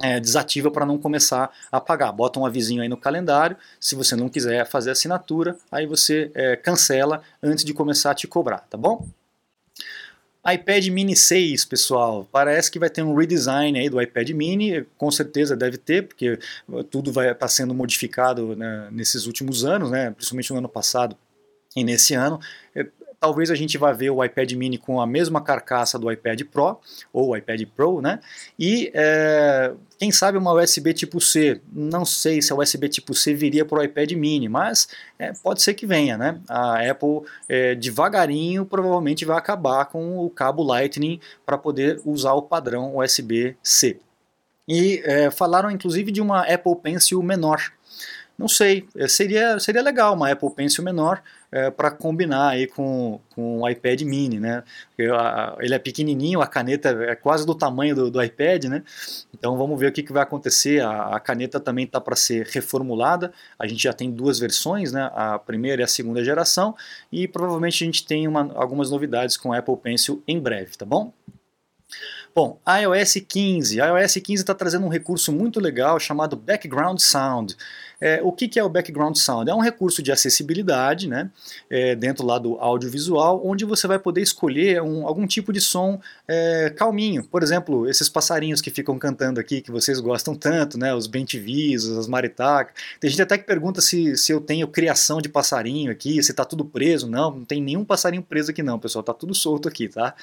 é, 0.02 0.20
desativa 0.20 0.72
para 0.72 0.86
não 0.86 0.98
começar 0.98 1.52
a 1.72 1.80
pagar. 1.80 2.12
Bota 2.12 2.40
um 2.40 2.46
avisinho 2.46 2.82
aí 2.82 2.90
no 2.90 2.98
calendário. 2.98 3.58
Se 3.80 3.96
você 3.96 4.16
não 4.16 4.30
quiser 4.30 4.66
fazer 4.66 4.92
assinatura, 4.92 5.58
aí 5.72 5.86
você 5.86 6.32
é, 6.34 6.56
cancela 6.56 7.22
antes 7.42 7.64
de 7.64 7.74
começar 7.74 8.12
a 8.12 8.16
te 8.16 8.28
cobrar, 8.28 8.60
tá 8.70 8.78
bom? 8.78 9.08
iPad 10.48 10.88
Mini 10.88 11.16
6, 11.16 11.66
pessoal, 11.66 12.28
parece 12.32 12.72
que 12.72 12.80
vai 12.80 12.90
ter 12.90 13.04
um 13.04 13.14
redesign 13.14 13.78
aí 13.78 13.90
do 13.90 14.02
iPad 14.02 14.30
Mini, 14.30 14.86
com 14.98 15.12
certeza 15.12 15.56
deve 15.56 15.78
ter, 15.78 16.08
porque 16.08 16.40
tudo 16.90 17.12
vai 17.12 17.28
estar 17.28 17.40
tá 17.40 17.48
sendo 17.48 17.74
modificado 17.74 18.56
né, 18.56 18.88
nesses 18.90 19.28
últimos 19.28 19.66
anos, 19.66 19.92
né, 19.92 20.12
principalmente 20.12 20.52
no 20.52 20.60
ano 20.60 20.70
passado 20.70 21.16
e 21.76 21.84
nesse 21.84 22.14
ano. 22.14 22.40
Talvez 23.20 23.52
a 23.52 23.56
gente 23.56 23.78
vá 23.78 23.92
ver 23.92 24.10
o 24.12 24.24
iPad 24.24 24.52
mini 24.54 24.78
com 24.78 25.02
a 25.02 25.06
mesma 25.06 25.42
carcaça 25.42 26.00
do 26.00 26.10
iPad 26.10 26.42
Pro, 26.44 26.80
ou 27.12 27.36
iPad 27.36 27.62
Pro, 27.76 28.02
né? 28.02 28.20
E 28.58 28.90
é, 28.94 29.74
quem 29.98 30.10
sabe 30.10 30.38
uma 30.38 30.54
USB 30.54 30.94
tipo 30.94 31.20
C. 31.20 31.60
Não 31.72 32.06
sei 32.06 32.42
se 32.42 32.54
a 32.54 32.56
USB 32.56 32.88
tipo 32.88 33.14
C 33.14 33.34
viria 33.34 33.66
para 33.66 33.80
o 33.80 33.84
iPad 33.84 34.12
mini, 34.14 34.48
mas 34.48 34.88
é, 35.18 35.34
pode 35.34 35.62
ser 35.62 35.74
que 35.74 35.86
venha, 35.86 36.18
né? 36.18 36.40
A 36.48 36.90
Apple 36.90 37.22
é, 37.50 37.76
devagarinho 37.76 38.66
provavelmente 38.66 39.26
vai 39.26 39.38
acabar 39.38 39.86
com 39.86 40.20
o 40.26 40.30
cabo 40.30 40.64
Lightning 40.64 41.20
para 41.46 41.58
poder 41.58 42.00
usar 42.06 42.34
o 42.34 42.42
padrão 42.42 42.98
USB-C. 42.98 44.00
E 44.66 45.02
é, 45.04 45.30
falaram 45.30 45.70
inclusive 45.70 46.12
de 46.12 46.22
uma 46.22 46.44
Apple 46.44 46.76
Pencil 46.82 47.22
menor. 47.22 47.60
Não 48.38 48.48
sei, 48.48 48.88
é, 48.96 49.06
seria, 49.10 49.60
seria 49.60 49.82
legal 49.82 50.14
uma 50.14 50.32
Apple 50.32 50.52
Pencil 50.52 50.82
menor 50.82 51.22
é, 51.52 51.72
para 51.72 51.90
combinar 51.92 52.50
aí 52.50 52.68
com, 52.68 53.20
com 53.34 53.62
o 53.62 53.70
iPad 53.70 54.02
mini, 54.02 54.40
né? 54.40 54.64
Ele 55.60 55.74
é 55.74 55.80
pequenininho, 55.80 56.42
a 56.42 56.48
caneta 56.48 56.90
é 56.90 57.16
quase 57.16 57.46
do 57.46 57.56
tamanho 57.56 57.96
do, 57.96 58.12
do 58.12 58.22
iPad, 58.22 58.66
né? 58.66 58.84
Então 59.34 59.58
vamos 59.58 59.80
ver 59.80 59.88
o 59.88 59.92
que, 59.92 60.04
que 60.04 60.14
vai 60.14 60.24
acontecer. 60.24 60.82
A, 60.82 61.16
a 61.16 61.20
caneta 61.20 61.60
também 61.60 61.86
está 61.86 62.00
para 62.00 62.16
ser 62.16 62.48
reformulada. 62.48 63.32
A 63.58 63.68
gente 63.68 63.82
já 63.82 63.94
tem 63.94 64.12
duas 64.12 64.40
versões, 64.40 64.92
né? 64.92 65.10
A 65.14 65.40
primeira 65.40 65.82
e 65.82 65.86
a 65.86 65.88
segunda 65.88 66.24
geração 66.24 66.76
e 67.12 67.28
provavelmente 67.28 67.84
a 67.84 67.86
gente 67.86 68.06
tem 68.06 68.28
uma, 68.28 68.52
algumas 68.56 68.92
novidades 68.92 69.38
com 69.38 69.50
o 69.50 69.54
Apple 69.54 69.78
Pencil 69.78 70.24
em 70.28 70.40
breve, 70.40 70.78
tá 70.78 70.86
bom? 70.86 71.14
Bom, 72.42 72.58
iOS 72.66 73.16
15. 73.28 73.82
A 73.82 74.00
iOS 74.00 74.14
15 74.14 74.44
está 74.44 74.56
trazendo 74.56 74.86
um 74.86 74.90
recurso 74.90 75.30
muito 75.30 75.60
legal 75.60 76.00
chamado 76.00 76.38
Background 76.38 76.98
Sound. 76.98 77.54
É, 78.00 78.22
o 78.24 78.32
que, 78.32 78.48
que, 78.48 78.58
é 78.58 78.64
o 78.64 78.70
Background 78.70 79.18
Sound? 79.18 79.52
É 79.52 79.54
um 79.54 79.60
recurso 79.60 80.02
de 80.02 80.10
acessibilidade, 80.10 81.06
né, 81.06 81.30
é, 81.70 81.98
dentro 81.98 82.26
lá 82.26 82.40
do 82.40 82.56
audiovisual, 82.58 83.46
onde 83.46 83.66
você 83.66 83.88
vai 83.88 84.00
poder 84.00 84.22
escolher 84.22 84.82
um, 84.82 85.06
algum 85.06 85.28
tipo 85.28 85.52
de 85.52 85.60
som 85.60 86.00
é, 86.26 86.70
calminho. 86.70 87.26
Por 87.26 87.44
exemplo, 87.44 87.90
esses 87.90 88.08
passarinhos 88.08 88.62
que 88.62 88.72
ficam 88.72 88.98
cantando 88.98 89.38
aqui, 89.38 89.60
que 89.60 89.70
vocês 89.70 90.00
gostam 90.00 90.34
tanto, 90.34 90.78
né, 90.78 90.96
os 90.96 91.08
bentivisos, 91.08 91.98
as 91.98 92.08
maritacas. 92.08 92.74
Tem 93.02 93.10
gente 93.10 93.22
até 93.22 93.38
que 93.38 93.44
pergunta 93.44 93.82
se, 93.82 94.16
se 94.16 94.32
eu 94.32 94.40
tenho 94.40 94.66
criação 94.66 95.20
de 95.20 95.28
passarinho 95.28 95.92
aqui, 95.92 96.24
se 96.24 96.32
está 96.32 96.46
tudo 96.46 96.64
preso. 96.64 97.06
Não, 97.06 97.32
não 97.32 97.44
tem 97.44 97.62
nenhum 97.62 97.84
passarinho 97.84 98.24
preso 98.24 98.52
aqui 98.52 98.64
não, 98.64 98.80
pessoal, 98.80 99.02
está 99.02 99.14
tudo 99.14 99.36
solto 99.36 99.68
aqui, 99.68 99.90
tá? 99.90 100.16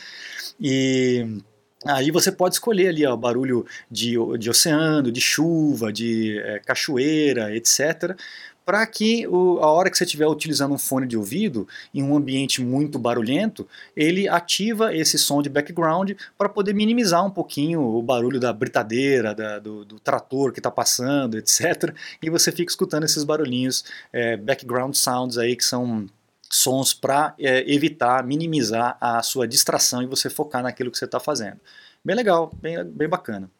E... 0.58 1.42
Aí 1.88 2.10
você 2.10 2.32
pode 2.32 2.54
escolher 2.54 2.88
ali 2.88 3.06
ó, 3.06 3.16
barulho 3.16 3.66
de, 3.90 4.14
de 4.38 4.50
oceano, 4.50 5.10
de 5.12 5.20
chuva, 5.20 5.92
de 5.92 6.38
é, 6.38 6.58
cachoeira, 6.60 7.54
etc. 7.54 8.16
Para 8.64 8.84
que 8.84 9.24
o, 9.28 9.60
a 9.60 9.70
hora 9.70 9.88
que 9.88 9.96
você 9.96 10.02
estiver 10.02 10.26
utilizando 10.26 10.74
um 10.74 10.78
fone 10.78 11.06
de 11.06 11.16
ouvido 11.16 11.68
em 11.94 12.02
um 12.02 12.16
ambiente 12.16 12.60
muito 12.60 12.98
barulhento, 12.98 13.64
ele 13.96 14.28
ativa 14.28 14.92
esse 14.92 15.16
som 15.16 15.40
de 15.40 15.48
background 15.48 16.10
para 16.36 16.48
poder 16.48 16.74
minimizar 16.74 17.24
um 17.24 17.30
pouquinho 17.30 17.80
o 17.80 18.02
barulho 18.02 18.40
da 18.40 18.52
britadeira, 18.52 19.32
da, 19.32 19.60
do, 19.60 19.84
do, 19.84 20.00
trator 20.00 20.50
que 20.50 20.58
está 20.58 20.70
passando, 20.70 21.38
etc. 21.38 21.94
E 22.20 22.28
você 22.28 22.50
fica 22.50 22.68
escutando 22.68 23.04
esses 23.04 23.22
barulhinhos, 23.22 23.84
é, 24.12 24.36
background 24.36 24.94
sounds 24.94 25.38
aí 25.38 25.54
que 25.54 25.64
são 25.64 26.08
sons 26.50 26.92
para 26.94 27.34
é, 27.38 27.70
evitar, 27.72 28.24
minimizar 28.24 28.96
a 29.00 29.22
sua 29.22 29.46
distração 29.46 30.02
e 30.02 30.06
você 30.06 30.30
focar 30.30 30.62
naquilo 30.62 30.90
que 30.90 30.98
você 30.98 31.04
está 31.04 31.20
fazendo. 31.20 31.60
Bem 32.04 32.14
legal, 32.14 32.52
bem, 32.60 32.84
bem 32.84 33.08
bacana 33.08 33.50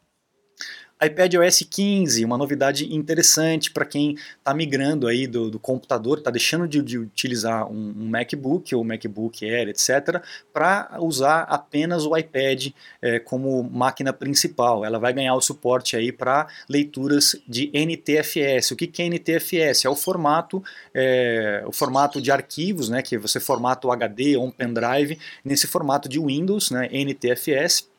iPadOS 1.02 1.66
15, 1.68 2.24
uma 2.24 2.38
novidade 2.38 2.94
interessante 2.94 3.70
para 3.70 3.84
quem 3.84 4.16
está 4.38 4.54
migrando 4.54 5.06
aí 5.06 5.26
do, 5.26 5.50
do 5.50 5.58
computador, 5.58 6.18
está 6.18 6.30
deixando 6.30 6.66
de, 6.66 6.80
de 6.80 6.98
utilizar 6.98 7.70
um, 7.70 7.94
um, 7.96 8.08
MacBook 8.08 8.74
ou 8.74 8.82
MacBook 8.82 9.44
Air, 9.44 9.68
etc., 9.68 10.22
para 10.52 10.96
usar 11.00 11.42
apenas 11.42 12.06
o 12.06 12.16
iPad 12.16 12.68
é, 13.02 13.18
como 13.18 13.62
máquina 13.62 14.10
principal. 14.12 14.84
Ela 14.84 14.98
vai 14.98 15.12
ganhar 15.12 15.34
o 15.34 15.40
suporte 15.40 15.96
aí 15.96 16.10
para 16.10 16.46
leituras 16.68 17.36
de 17.46 17.70
NTFS. 17.74 18.70
O 18.70 18.76
que, 18.76 18.86
que 18.86 19.02
é 19.02 19.06
NTFS? 19.06 19.84
É 19.84 19.90
o 19.90 19.96
formato, 19.96 20.64
é, 20.94 21.62
o 21.66 21.72
formato 21.72 22.22
de 22.22 22.30
arquivos, 22.30 22.88
né, 22.88 23.02
que 23.02 23.18
você 23.18 23.38
formata 23.38 23.86
o 23.86 23.92
HD 23.92 24.36
ou 24.36 24.46
um 24.46 24.50
pendrive 24.50 25.18
nesse 25.44 25.66
formato 25.66 26.08
de 26.08 26.18
Windows, 26.18 26.70
né, 26.70 26.88
NTFS 26.90 27.95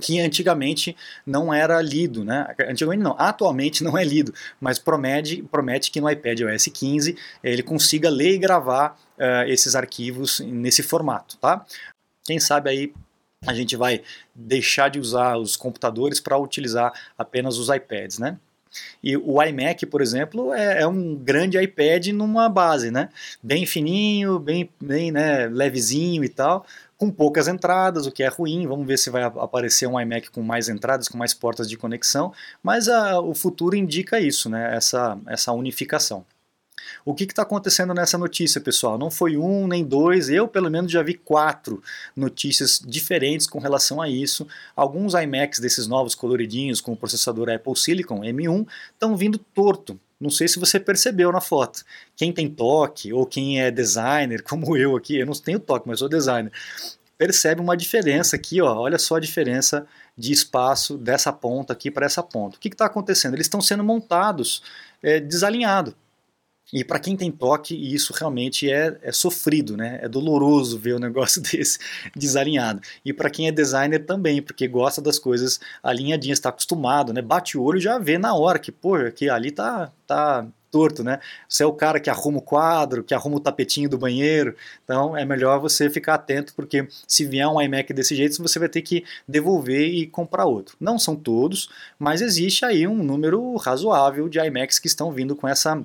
que 0.00 0.20
antigamente 0.20 0.96
não 1.26 1.52
era 1.52 1.80
lido, 1.80 2.24
né? 2.24 2.54
Antigamente 2.68 3.02
não, 3.02 3.14
atualmente 3.18 3.84
não 3.84 3.96
é 3.96 4.04
lido, 4.04 4.34
mas 4.60 4.78
promete, 4.78 5.42
promete 5.42 5.90
que 5.90 6.00
no 6.00 6.10
iPad 6.10 6.40
OS 6.42 6.66
15 6.66 7.16
ele 7.42 7.62
consiga 7.62 8.08
ler 8.08 8.34
e 8.34 8.38
gravar 8.38 8.98
uh, 9.18 9.48
esses 9.48 9.74
arquivos 9.74 10.40
nesse 10.40 10.82
formato, 10.82 11.36
tá? 11.38 11.64
Quem 12.24 12.40
sabe 12.40 12.70
aí 12.70 12.92
a 13.46 13.52
gente 13.52 13.76
vai 13.76 14.02
deixar 14.34 14.88
de 14.88 14.98
usar 14.98 15.36
os 15.36 15.54
computadores 15.54 16.18
para 16.18 16.38
utilizar 16.38 16.92
apenas 17.16 17.58
os 17.58 17.68
iPads, 17.68 18.18
né? 18.18 18.38
E 19.02 19.16
o 19.16 19.40
iMac, 19.40 19.86
por 19.86 20.00
exemplo, 20.00 20.52
é, 20.52 20.80
é, 20.80 20.86
um 20.86 21.14
grande 21.14 21.56
iPad 21.60 22.08
numa 22.08 22.48
base, 22.48 22.90
né? 22.90 23.08
Bem 23.40 23.64
fininho, 23.66 24.38
bem, 24.40 24.68
bem 24.80 25.12
né, 25.12 25.46
levezinho 25.46 26.24
e 26.24 26.28
tal 26.28 26.66
com 27.04 27.10
poucas 27.10 27.48
entradas, 27.48 28.06
o 28.06 28.10
que 28.10 28.22
é 28.22 28.28
ruim. 28.28 28.66
Vamos 28.66 28.86
ver 28.86 28.96
se 28.96 29.10
vai 29.10 29.22
aparecer 29.22 29.86
um 29.86 30.00
iMac 30.00 30.30
com 30.30 30.42
mais 30.42 30.70
entradas, 30.70 31.06
com 31.06 31.18
mais 31.18 31.34
portas 31.34 31.68
de 31.68 31.76
conexão. 31.76 32.32
Mas 32.62 32.88
a, 32.88 33.20
o 33.20 33.34
futuro 33.34 33.76
indica 33.76 34.18
isso, 34.18 34.48
né? 34.48 34.74
essa, 34.74 35.18
essa 35.26 35.52
unificação. 35.52 36.24
O 37.04 37.14
que 37.14 37.24
está 37.24 37.42
acontecendo 37.42 37.92
nessa 37.92 38.16
notícia, 38.16 38.60
pessoal? 38.60 38.96
Não 38.96 39.10
foi 39.10 39.36
um 39.36 39.66
nem 39.66 39.84
dois, 39.84 40.28
eu 40.28 40.48
pelo 40.48 40.70
menos 40.70 40.90
já 40.90 41.02
vi 41.02 41.14
quatro 41.14 41.82
notícias 42.16 42.80
diferentes 42.84 43.46
com 43.46 43.58
relação 43.58 44.00
a 44.00 44.08
isso. 44.08 44.46
Alguns 44.74 45.14
iMacs 45.14 45.60
desses 45.60 45.86
novos 45.86 46.14
coloridinhos 46.14 46.80
com 46.80 46.92
o 46.92 46.96
processador 46.96 47.50
Apple 47.50 47.76
Silicon 47.76 48.20
M1 48.20 48.66
estão 48.92 49.16
vindo 49.16 49.38
torto, 49.38 49.98
não 50.24 50.30
sei 50.30 50.48
se 50.48 50.58
você 50.58 50.80
percebeu 50.80 51.30
na 51.30 51.40
foto. 51.40 51.84
Quem 52.16 52.32
tem 52.32 52.48
toque 52.48 53.12
ou 53.12 53.26
quem 53.26 53.60
é 53.60 53.70
designer, 53.70 54.42
como 54.48 54.76
eu 54.76 54.96
aqui, 54.96 55.18
eu 55.18 55.26
não 55.26 55.34
tenho 55.34 55.60
toque, 55.60 55.86
mas 55.86 56.00
sou 56.00 56.08
designer, 56.08 56.50
percebe 57.16 57.60
uma 57.60 57.76
diferença 57.76 58.34
aqui, 58.34 58.60
ó, 58.60 58.74
olha 58.74 58.98
só 58.98 59.16
a 59.16 59.20
diferença 59.20 59.86
de 60.16 60.32
espaço 60.32 60.96
dessa 60.96 61.32
ponta 61.32 61.72
aqui 61.72 61.90
para 61.90 62.06
essa 62.06 62.22
ponta. 62.22 62.56
O 62.56 62.60
que 62.60 62.68
está 62.68 62.86
acontecendo? 62.86 63.34
Eles 63.34 63.46
estão 63.46 63.60
sendo 63.60 63.84
montados 63.84 64.62
é, 65.02 65.20
desalinhado. 65.20 65.94
E 66.72 66.82
para 66.82 66.98
quem 66.98 67.16
tem 67.16 67.30
toque, 67.30 67.74
isso 67.74 68.12
realmente 68.12 68.70
é, 68.70 68.98
é, 69.02 69.12
sofrido, 69.12 69.76
né? 69.76 69.98
É 70.02 70.08
doloroso 70.08 70.78
ver 70.78 70.96
um 70.96 70.98
negócio 71.00 71.40
desse 71.40 71.78
desalinhado. 72.16 72.80
E 73.04 73.12
para 73.12 73.30
quem 73.30 73.48
é 73.48 73.52
designer 73.52 74.04
também, 74.04 74.42
porque 74.42 74.66
gosta 74.66 75.00
das 75.00 75.18
coisas 75.18 75.60
alinhadinhas, 75.82 76.38
está 76.38 76.48
acostumado, 76.48 77.12
né? 77.12 77.22
Bate 77.22 77.58
o 77.58 77.62
olho 77.62 77.78
e 77.78 77.82
já 77.82 77.98
vê 77.98 78.18
na 78.18 78.34
hora 78.34 78.58
que, 78.58 78.72
pô, 78.72 78.94
que 79.12 79.28
ali 79.28 79.50
tá, 79.50 79.92
tá 80.06 80.46
torto, 80.74 81.04
né? 81.04 81.20
Você 81.48 81.62
é 81.62 81.66
o 81.66 81.72
cara 81.72 82.00
que 82.00 82.10
arruma 82.10 82.38
o 82.38 82.42
quadro, 82.42 83.04
que 83.04 83.14
arruma 83.14 83.36
o 83.36 83.40
tapetinho 83.40 83.88
do 83.88 83.96
banheiro, 83.96 84.56
então 84.82 85.16
é 85.16 85.24
melhor 85.24 85.60
você 85.60 85.88
ficar 85.88 86.14
atento, 86.14 86.52
porque 86.56 86.88
se 87.06 87.24
vier 87.24 87.46
um 87.46 87.62
iMac 87.62 87.92
desse 87.92 88.16
jeito, 88.16 88.42
você 88.42 88.58
vai 88.58 88.68
ter 88.68 88.82
que 88.82 89.04
devolver 89.28 89.86
e 89.86 90.04
comprar 90.08 90.46
outro. 90.46 90.76
Não 90.80 90.98
são 90.98 91.14
todos, 91.14 91.68
mas 91.96 92.20
existe 92.20 92.64
aí 92.64 92.88
um 92.88 93.04
número 93.04 93.54
razoável 93.54 94.28
de 94.28 94.40
iMacs 94.40 94.80
que 94.80 94.88
estão 94.88 95.12
vindo 95.12 95.36
com 95.36 95.46
essa 95.46 95.80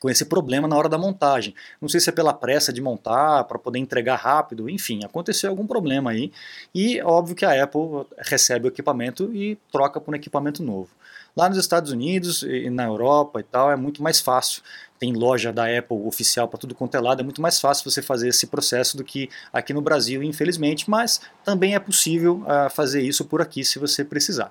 com 0.00 0.08
esse 0.08 0.24
problema 0.24 0.68
na 0.68 0.76
hora 0.76 0.88
da 0.88 0.98
montagem. 0.98 1.54
Não 1.80 1.88
sei 1.88 2.00
se 2.00 2.10
é 2.10 2.12
pela 2.12 2.32
pressa 2.32 2.72
de 2.72 2.80
montar, 2.80 3.44
para 3.44 3.58
poder 3.58 3.78
entregar 3.78 4.16
rápido, 4.16 4.68
enfim, 4.68 5.04
aconteceu 5.04 5.50
algum 5.50 5.66
problema 5.66 6.10
aí. 6.10 6.32
E 6.74 7.00
óbvio 7.02 7.34
que 7.34 7.44
a 7.44 7.62
Apple 7.62 8.06
recebe 8.18 8.66
o 8.66 8.68
equipamento 8.68 9.34
e 9.34 9.56
troca 9.72 10.00
por 10.00 10.12
um 10.12 10.16
equipamento 10.16 10.62
novo. 10.62 10.90
Lá 11.36 11.48
nos 11.48 11.58
Estados 11.58 11.92
Unidos 11.92 12.42
e 12.42 12.68
na 12.68 12.84
Europa 12.84 13.38
e 13.38 13.44
tal 13.44 13.70
é 13.70 13.76
muito 13.76 14.02
mais 14.02 14.18
fácil. 14.18 14.62
Tem 14.98 15.12
loja 15.12 15.52
da 15.52 15.66
Apple 15.66 15.96
oficial 16.04 16.48
para 16.48 16.58
tudo 16.58 16.74
quanto 16.74 16.96
é 16.96 17.00
lado, 17.00 17.20
é 17.20 17.22
muito 17.22 17.40
mais 17.40 17.60
fácil 17.60 17.88
você 17.88 18.02
fazer 18.02 18.28
esse 18.28 18.48
processo 18.48 18.96
do 18.96 19.04
que 19.04 19.28
aqui 19.52 19.72
no 19.72 19.80
Brasil, 19.80 20.20
infelizmente, 20.22 20.90
mas 20.90 21.20
também 21.44 21.76
é 21.76 21.78
possível 21.78 22.42
uh, 22.42 22.68
fazer 22.68 23.02
isso 23.02 23.24
por 23.24 23.40
aqui 23.40 23.64
se 23.64 23.78
você 23.78 24.04
precisar. 24.04 24.50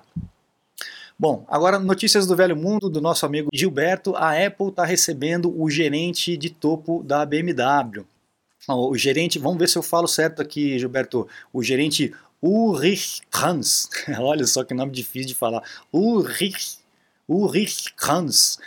Bom, 1.20 1.44
agora 1.48 1.80
notícias 1.80 2.28
do 2.28 2.36
velho 2.36 2.56
mundo 2.56 2.88
do 2.88 3.00
nosso 3.00 3.26
amigo 3.26 3.48
Gilberto. 3.52 4.14
A 4.14 4.46
Apple 4.46 4.68
está 4.68 4.84
recebendo 4.84 5.52
o 5.60 5.68
gerente 5.68 6.36
de 6.36 6.48
topo 6.48 7.02
da 7.02 7.26
BMW. 7.26 8.06
O 8.68 8.96
gerente, 8.96 9.36
vamos 9.36 9.58
ver 9.58 9.68
se 9.68 9.76
eu 9.76 9.82
falo 9.82 10.06
certo 10.06 10.40
aqui, 10.40 10.78
Gilberto. 10.78 11.26
O 11.52 11.60
gerente 11.60 12.14
Ulrich 12.40 13.22
Hans. 13.34 13.88
Olha 14.20 14.46
só 14.46 14.62
que 14.62 14.72
nome 14.72 14.92
difícil 14.92 15.26
de 15.26 15.34
falar. 15.34 15.64
Ulrich, 15.92 16.78
Ulrich 17.28 17.92
Hans. 18.00 18.60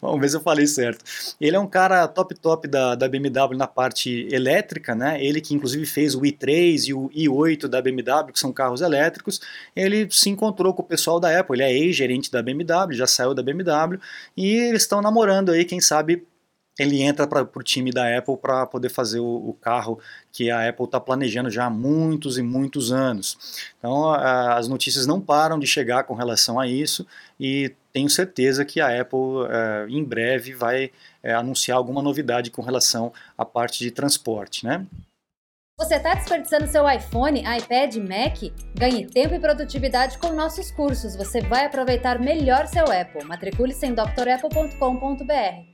Vamos 0.00 0.20
ver 0.20 0.28
se 0.28 0.36
eu 0.36 0.40
falei 0.40 0.66
certo. 0.66 1.04
Ele 1.40 1.56
é 1.56 1.60
um 1.60 1.66
cara 1.66 2.06
top 2.08 2.34
top 2.34 2.68
da, 2.68 2.94
da 2.94 3.08
BMW 3.08 3.56
na 3.56 3.66
parte 3.66 4.28
elétrica, 4.30 4.94
né? 4.94 5.22
Ele 5.24 5.40
que 5.40 5.54
inclusive 5.54 5.86
fez 5.86 6.14
o 6.14 6.20
i3 6.20 6.88
e 6.88 6.94
o 6.94 7.08
i8 7.10 7.66
da 7.66 7.80
BMW, 7.80 8.32
que 8.32 8.38
são 8.38 8.52
carros 8.52 8.80
elétricos. 8.80 9.40
Ele 9.74 10.08
se 10.10 10.30
encontrou 10.30 10.72
com 10.74 10.82
o 10.82 10.86
pessoal 10.86 11.18
da 11.18 11.38
Apple. 11.38 11.56
Ele 11.56 11.62
é 11.62 11.72
ex-gerente 11.72 12.30
da 12.30 12.42
BMW, 12.42 12.92
já 12.92 13.06
saiu 13.06 13.34
da 13.34 13.42
BMW 13.42 13.98
e 14.36 14.54
eles 14.54 14.82
estão 14.82 15.00
namorando 15.00 15.50
aí, 15.50 15.64
quem 15.64 15.80
sabe 15.80 16.26
ele 16.78 17.02
entra 17.02 17.26
para 17.26 17.42
o 17.42 17.62
time 17.62 17.90
da 17.90 18.16
Apple 18.16 18.36
para 18.36 18.66
poder 18.66 18.88
fazer 18.88 19.20
o, 19.20 19.48
o, 19.48 19.54
carro 19.54 19.98
que 20.32 20.50
a 20.50 20.68
Apple 20.68 20.86
está 20.86 21.00
planejando 21.00 21.50
já 21.50 21.66
há 21.66 21.70
muitos 21.70 22.36
e 22.36 22.42
muitos 22.42 22.92
anos. 22.92 23.38
Então 23.78 24.08
a, 24.10 24.56
as 24.56 24.68
notícias 24.68 25.06
não 25.06 25.20
param 25.20 25.58
de 25.58 25.66
chegar 25.66 26.04
com 26.04 26.14
relação 26.14 26.58
a 26.58 26.66
isso 26.66 27.06
e 27.38 27.72
tenho 27.92 28.10
certeza 28.10 28.64
que 28.64 28.80
a 28.80 29.00
Apple 29.00 29.46
é, 29.48 29.86
em 29.88 30.02
breve 30.02 30.52
vai 30.52 30.90
é, 31.22 31.32
anunciar 31.32 31.76
alguma 31.76 32.02
novidade 32.02 32.50
com 32.50 32.62
relação 32.62 33.12
à 33.38 33.44
parte 33.44 33.78
de 33.78 33.90
transporte, 33.90 34.64
né? 34.64 34.84
Você 35.76 35.96
está 35.96 36.14
desperdiçando 36.14 36.68
seu 36.68 36.88
iPhone, 36.88 37.40
iPad, 37.40 37.96
Mac? 37.96 38.38
Ganhe 38.78 39.06
tempo 39.06 39.34
e 39.34 39.40
produtividade 39.40 40.18
com 40.18 40.32
nossos 40.32 40.70
cursos. 40.70 41.16
Você 41.16 41.40
vai 41.40 41.66
aproveitar 41.66 42.20
melhor 42.20 42.68
seu 42.68 42.84
Apple. 42.84 43.24
Matricule-se 43.24 43.84
em 43.84 43.92
drapple.com.br. 43.92 45.73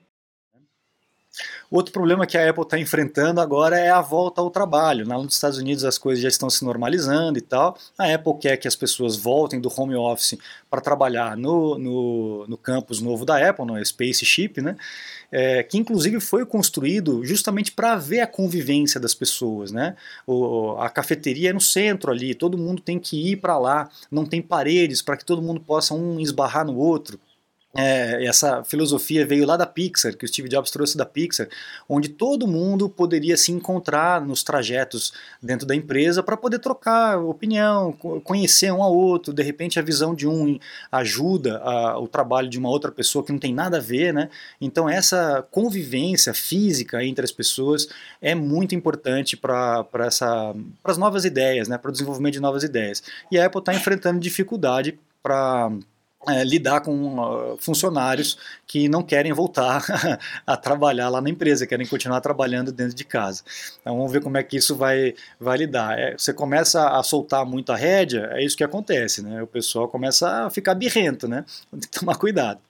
Outro 1.70 1.92
problema 1.92 2.26
que 2.26 2.36
a 2.36 2.50
Apple 2.50 2.64
está 2.64 2.76
enfrentando 2.76 3.40
agora 3.40 3.78
é 3.78 3.90
a 3.90 4.00
volta 4.00 4.40
ao 4.40 4.50
trabalho. 4.50 5.06
Nos 5.06 5.34
Estados 5.34 5.56
Unidos 5.56 5.84
as 5.84 5.98
coisas 5.98 6.20
já 6.20 6.28
estão 6.28 6.50
se 6.50 6.64
normalizando 6.64 7.38
e 7.38 7.40
tal. 7.40 7.78
A 7.96 8.12
Apple 8.12 8.38
quer 8.40 8.56
que 8.56 8.66
as 8.66 8.74
pessoas 8.74 9.16
voltem 9.16 9.60
do 9.60 9.72
home 9.74 9.94
office 9.94 10.36
para 10.68 10.80
trabalhar 10.80 11.36
no, 11.36 11.78
no, 11.78 12.46
no, 12.48 12.56
campus 12.56 13.00
novo 13.00 13.24
da 13.24 13.48
Apple, 13.48 13.64
no 13.64 13.84
Spaceship, 13.84 14.60
né? 14.60 14.76
É, 15.30 15.62
que 15.62 15.78
inclusive 15.78 16.18
foi 16.18 16.44
construído 16.44 17.24
justamente 17.24 17.70
para 17.70 17.94
ver 17.94 18.18
a 18.18 18.26
convivência 18.26 18.98
das 18.98 19.14
pessoas. 19.14 19.70
Né? 19.70 19.94
O, 20.26 20.72
a 20.80 20.90
cafeteria 20.90 21.50
é 21.50 21.52
no 21.52 21.60
centro 21.60 22.10
ali, 22.10 22.34
todo 22.34 22.58
mundo 22.58 22.82
tem 22.82 22.98
que 22.98 23.30
ir 23.30 23.36
para 23.36 23.56
lá, 23.56 23.88
não 24.10 24.26
tem 24.26 24.42
paredes 24.42 25.02
para 25.02 25.16
que 25.16 25.24
todo 25.24 25.40
mundo 25.40 25.60
possa 25.60 25.94
um 25.94 26.18
esbarrar 26.18 26.66
no 26.66 26.76
outro. 26.76 27.20
É, 27.72 28.24
essa 28.24 28.64
filosofia 28.64 29.24
veio 29.24 29.46
lá 29.46 29.56
da 29.56 29.64
Pixar, 29.64 30.16
que 30.16 30.24
o 30.24 30.28
Steve 30.28 30.48
Jobs 30.48 30.72
trouxe 30.72 30.96
da 30.96 31.06
Pixar, 31.06 31.48
onde 31.88 32.08
todo 32.08 32.46
mundo 32.46 32.88
poderia 32.88 33.36
se 33.36 33.52
encontrar 33.52 34.20
nos 34.20 34.42
trajetos 34.42 35.12
dentro 35.40 35.64
da 35.64 35.74
empresa 35.74 36.20
para 36.20 36.36
poder 36.36 36.58
trocar 36.58 37.18
opinião, 37.18 37.92
conhecer 38.24 38.72
um 38.72 38.82
ao 38.82 38.92
outro. 38.92 39.32
De 39.32 39.42
repente, 39.42 39.78
a 39.78 39.82
visão 39.82 40.16
de 40.16 40.26
um 40.26 40.58
ajuda 40.90 41.58
a, 41.58 41.98
o 41.98 42.08
trabalho 42.08 42.48
de 42.48 42.58
uma 42.58 42.68
outra 42.68 42.90
pessoa 42.90 43.24
que 43.24 43.30
não 43.30 43.38
tem 43.38 43.54
nada 43.54 43.76
a 43.76 43.80
ver, 43.80 44.12
né? 44.12 44.28
Então, 44.60 44.88
essa 44.88 45.46
convivência 45.50 46.34
física 46.34 47.04
entre 47.04 47.24
as 47.24 47.30
pessoas 47.30 47.86
é 48.20 48.34
muito 48.34 48.74
importante 48.74 49.36
para 49.36 49.86
as 50.84 50.98
novas 50.98 51.24
ideias, 51.24 51.68
né? 51.68 51.78
Para 51.78 51.90
o 51.90 51.92
desenvolvimento 51.92 52.32
de 52.32 52.40
novas 52.40 52.64
ideias. 52.64 53.00
E 53.30 53.38
a 53.38 53.46
Apple 53.46 53.60
está 53.60 53.72
enfrentando 53.72 54.18
dificuldade 54.18 54.98
para 55.22 55.70
é, 56.28 56.44
lidar 56.44 56.82
com 56.82 57.18
uh, 57.18 57.56
funcionários 57.58 58.36
que 58.66 58.88
não 58.88 59.02
querem 59.02 59.32
voltar 59.32 59.82
a 60.46 60.56
trabalhar 60.56 61.08
lá 61.08 61.20
na 61.20 61.30
empresa, 61.30 61.66
querem 61.66 61.86
continuar 61.86 62.20
trabalhando 62.20 62.70
dentro 62.70 62.94
de 62.94 63.04
casa. 63.04 63.42
Então 63.80 63.96
vamos 63.96 64.12
ver 64.12 64.22
como 64.22 64.36
é 64.36 64.42
que 64.42 64.56
isso 64.56 64.76
vai, 64.76 65.14
vai 65.38 65.56
lidar. 65.56 65.98
É, 65.98 66.12
você 66.18 66.34
começa 66.34 66.90
a 66.90 67.02
soltar 67.02 67.46
muito 67.46 67.72
a 67.72 67.76
rédea, 67.76 68.28
é 68.32 68.44
isso 68.44 68.56
que 68.56 68.64
acontece, 68.64 69.22
né? 69.22 69.42
O 69.42 69.46
pessoal 69.46 69.88
começa 69.88 70.46
a 70.46 70.50
ficar 70.50 70.74
birrento, 70.74 71.26
né? 71.26 71.44
Tem 71.70 71.80
que 71.80 71.88
tomar 71.88 72.16
cuidado. 72.16 72.60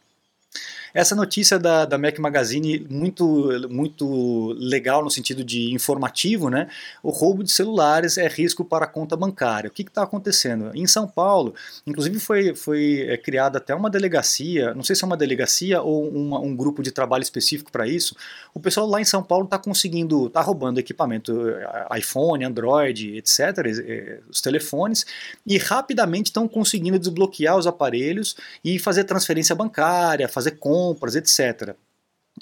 Essa 0.93 1.15
notícia 1.15 1.59
da, 1.59 1.85
da 1.85 1.97
Mac 1.97 2.19
Magazine, 2.19 2.87
muito, 2.91 3.49
muito 3.71 4.53
legal 4.59 5.05
no 5.05 5.11
sentido 5.11 5.45
de 5.45 5.73
informativo, 5.73 6.51
né? 6.51 6.69
O 7.03 7.11
roubo 7.11 7.45
de 7.45 7.53
celulares 7.53 8.19
é 8.19 8.27
risco 8.27 8.65
para 8.65 8.85
a 8.85 8.89
conta 8.89 9.17
bancária. 9.17 9.69
O 9.69 9.73
que 9.73 9.83
está 9.83 10.03
acontecendo? 10.03 10.71
Em 10.75 10.87
São 10.87 11.07
Paulo, 11.07 11.55
inclusive 11.87 12.19
foi, 12.19 12.55
foi 12.55 13.07
é, 13.09 13.17
criada 13.17 13.59
até 13.59 13.75
uma 13.75 13.89
delegacia, 13.89 14.75
não 14.75 14.83
sei 14.83 14.97
se 14.97 15.05
é 15.05 15.07
uma 15.07 15.17
delegacia 15.17 15.81
ou 15.81 16.09
uma, 16.09 16.41
um 16.41 16.57
grupo 16.57 16.83
de 16.83 16.91
trabalho 16.91 17.23
específico 17.23 17.71
para 17.71 17.87
isso. 17.87 18.17
O 18.53 18.59
pessoal 18.59 18.87
lá 18.87 19.01
em 19.01 19.05
São 19.05 19.23
Paulo 19.23 19.45
está 19.45 19.59
conseguindo, 19.59 20.27
está 20.27 20.41
roubando 20.41 20.81
equipamento, 20.81 21.49
é, 21.49 21.99
iPhone, 21.99 22.45
Android, 22.45 23.17
etc., 23.17 23.41
é, 23.87 24.21
os 24.29 24.41
telefones, 24.41 25.07
e 25.47 25.57
rapidamente 25.57 26.31
estão 26.31 26.49
conseguindo 26.49 26.99
desbloquear 26.99 27.57
os 27.57 27.67
aparelhos 27.67 28.37
e 28.65 28.79
fazer 28.79 29.05
transferência 29.05 29.55
bancária, 29.55 30.29
fazer 30.29 30.53
compra 30.53 30.80
compras, 30.81 31.15
etc. 31.15 31.75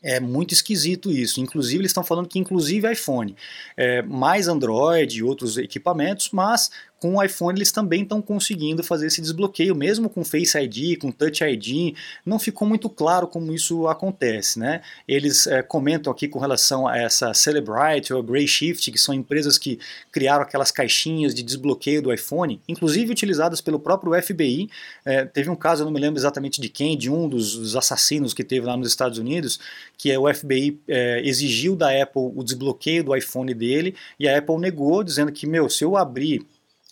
É 0.03 0.21
muito 0.21 0.55
esquisito 0.55 1.11
isso. 1.11 1.41
Inclusive, 1.41 1.81
eles 1.81 1.91
estão 1.91 2.05
falando 2.05 2.29
que 2.29 2.39
inclusive 2.39 2.91
iPhone, 2.91 3.35
é, 3.77 4.01
mais 4.03 4.47
Android 4.47 5.19
e 5.19 5.23
outros 5.23 5.59
equipamentos, 5.59 6.31
mas 6.31 6.71
com 7.01 7.17
o 7.17 7.23
iPhone 7.23 7.59
eles 7.59 7.71
também 7.71 8.03
estão 8.03 8.21
conseguindo 8.21 8.83
fazer 8.83 9.07
esse 9.07 9.21
desbloqueio, 9.21 9.75
mesmo 9.75 10.09
com 10.09 10.25
Face 10.25 10.59
ID, 10.59 10.99
com 10.99 11.11
Touch 11.11 11.45
ID, 11.45 11.95
não 12.25 12.39
ficou 12.39 12.67
muito 12.67 12.89
claro 12.89 13.29
como 13.29 13.53
isso 13.53 13.87
acontece. 13.87 14.59
Né? 14.59 14.81
Eles 15.07 15.47
é, 15.47 15.63
comentam 15.63 16.13
aqui 16.13 16.29
com 16.29 16.39
relação 16.39 16.87
a 16.87 16.99
essa 16.99 17.33
Celebrite 17.33 18.13
ou 18.13 18.23
Grey 18.23 18.47
Shift, 18.47 18.91
que 18.91 18.99
são 18.99 19.15
empresas 19.15 19.59
que 19.59 19.79
criaram 20.11 20.43
aquelas 20.43 20.71
caixinhas 20.71 21.35
de 21.35 21.43
desbloqueio 21.43 22.03
do 22.03 22.13
iPhone, 22.13 22.61
inclusive 22.69 23.11
utilizadas 23.13 23.61
pelo 23.61 23.79
próprio 23.79 24.21
FBI. 24.21 24.69
É, 25.05 25.25
teve 25.25 25.51
um 25.51 25.57
caso, 25.57 25.83
eu 25.83 25.87
não 25.87 25.93
me 25.93 26.01
lembro 26.01 26.19
exatamente 26.19 26.61
de 26.61 26.69
quem, 26.69 26.97
de 26.97 27.11
um 27.11 27.29
dos, 27.29 27.57
dos 27.57 27.77
assassinos 27.77 28.35
que 28.35 28.43
teve 28.43 28.67
lá 28.67 28.77
nos 28.77 28.89
Estados 28.89 29.19
Unidos, 29.19 29.61
que 29.97 30.11
é, 30.11 30.19
o 30.19 30.33
FBI 30.33 30.81
é, 30.89 31.21
exigiu 31.25 31.77
da 31.77 31.91
Apple 32.03 32.33
o 32.35 32.43
desbloqueio 32.43 33.05
do 33.05 33.15
iPhone 33.17 33.55
dele 33.55 33.95
e 34.19 34.29
a 34.29 34.37
Apple 34.39 34.59
negou, 34.59 35.05
dizendo 35.05 35.33
que, 35.33 35.47
meu, 35.47 35.69
se 35.69 35.85
eu 35.85 35.97
abrir 35.97 36.45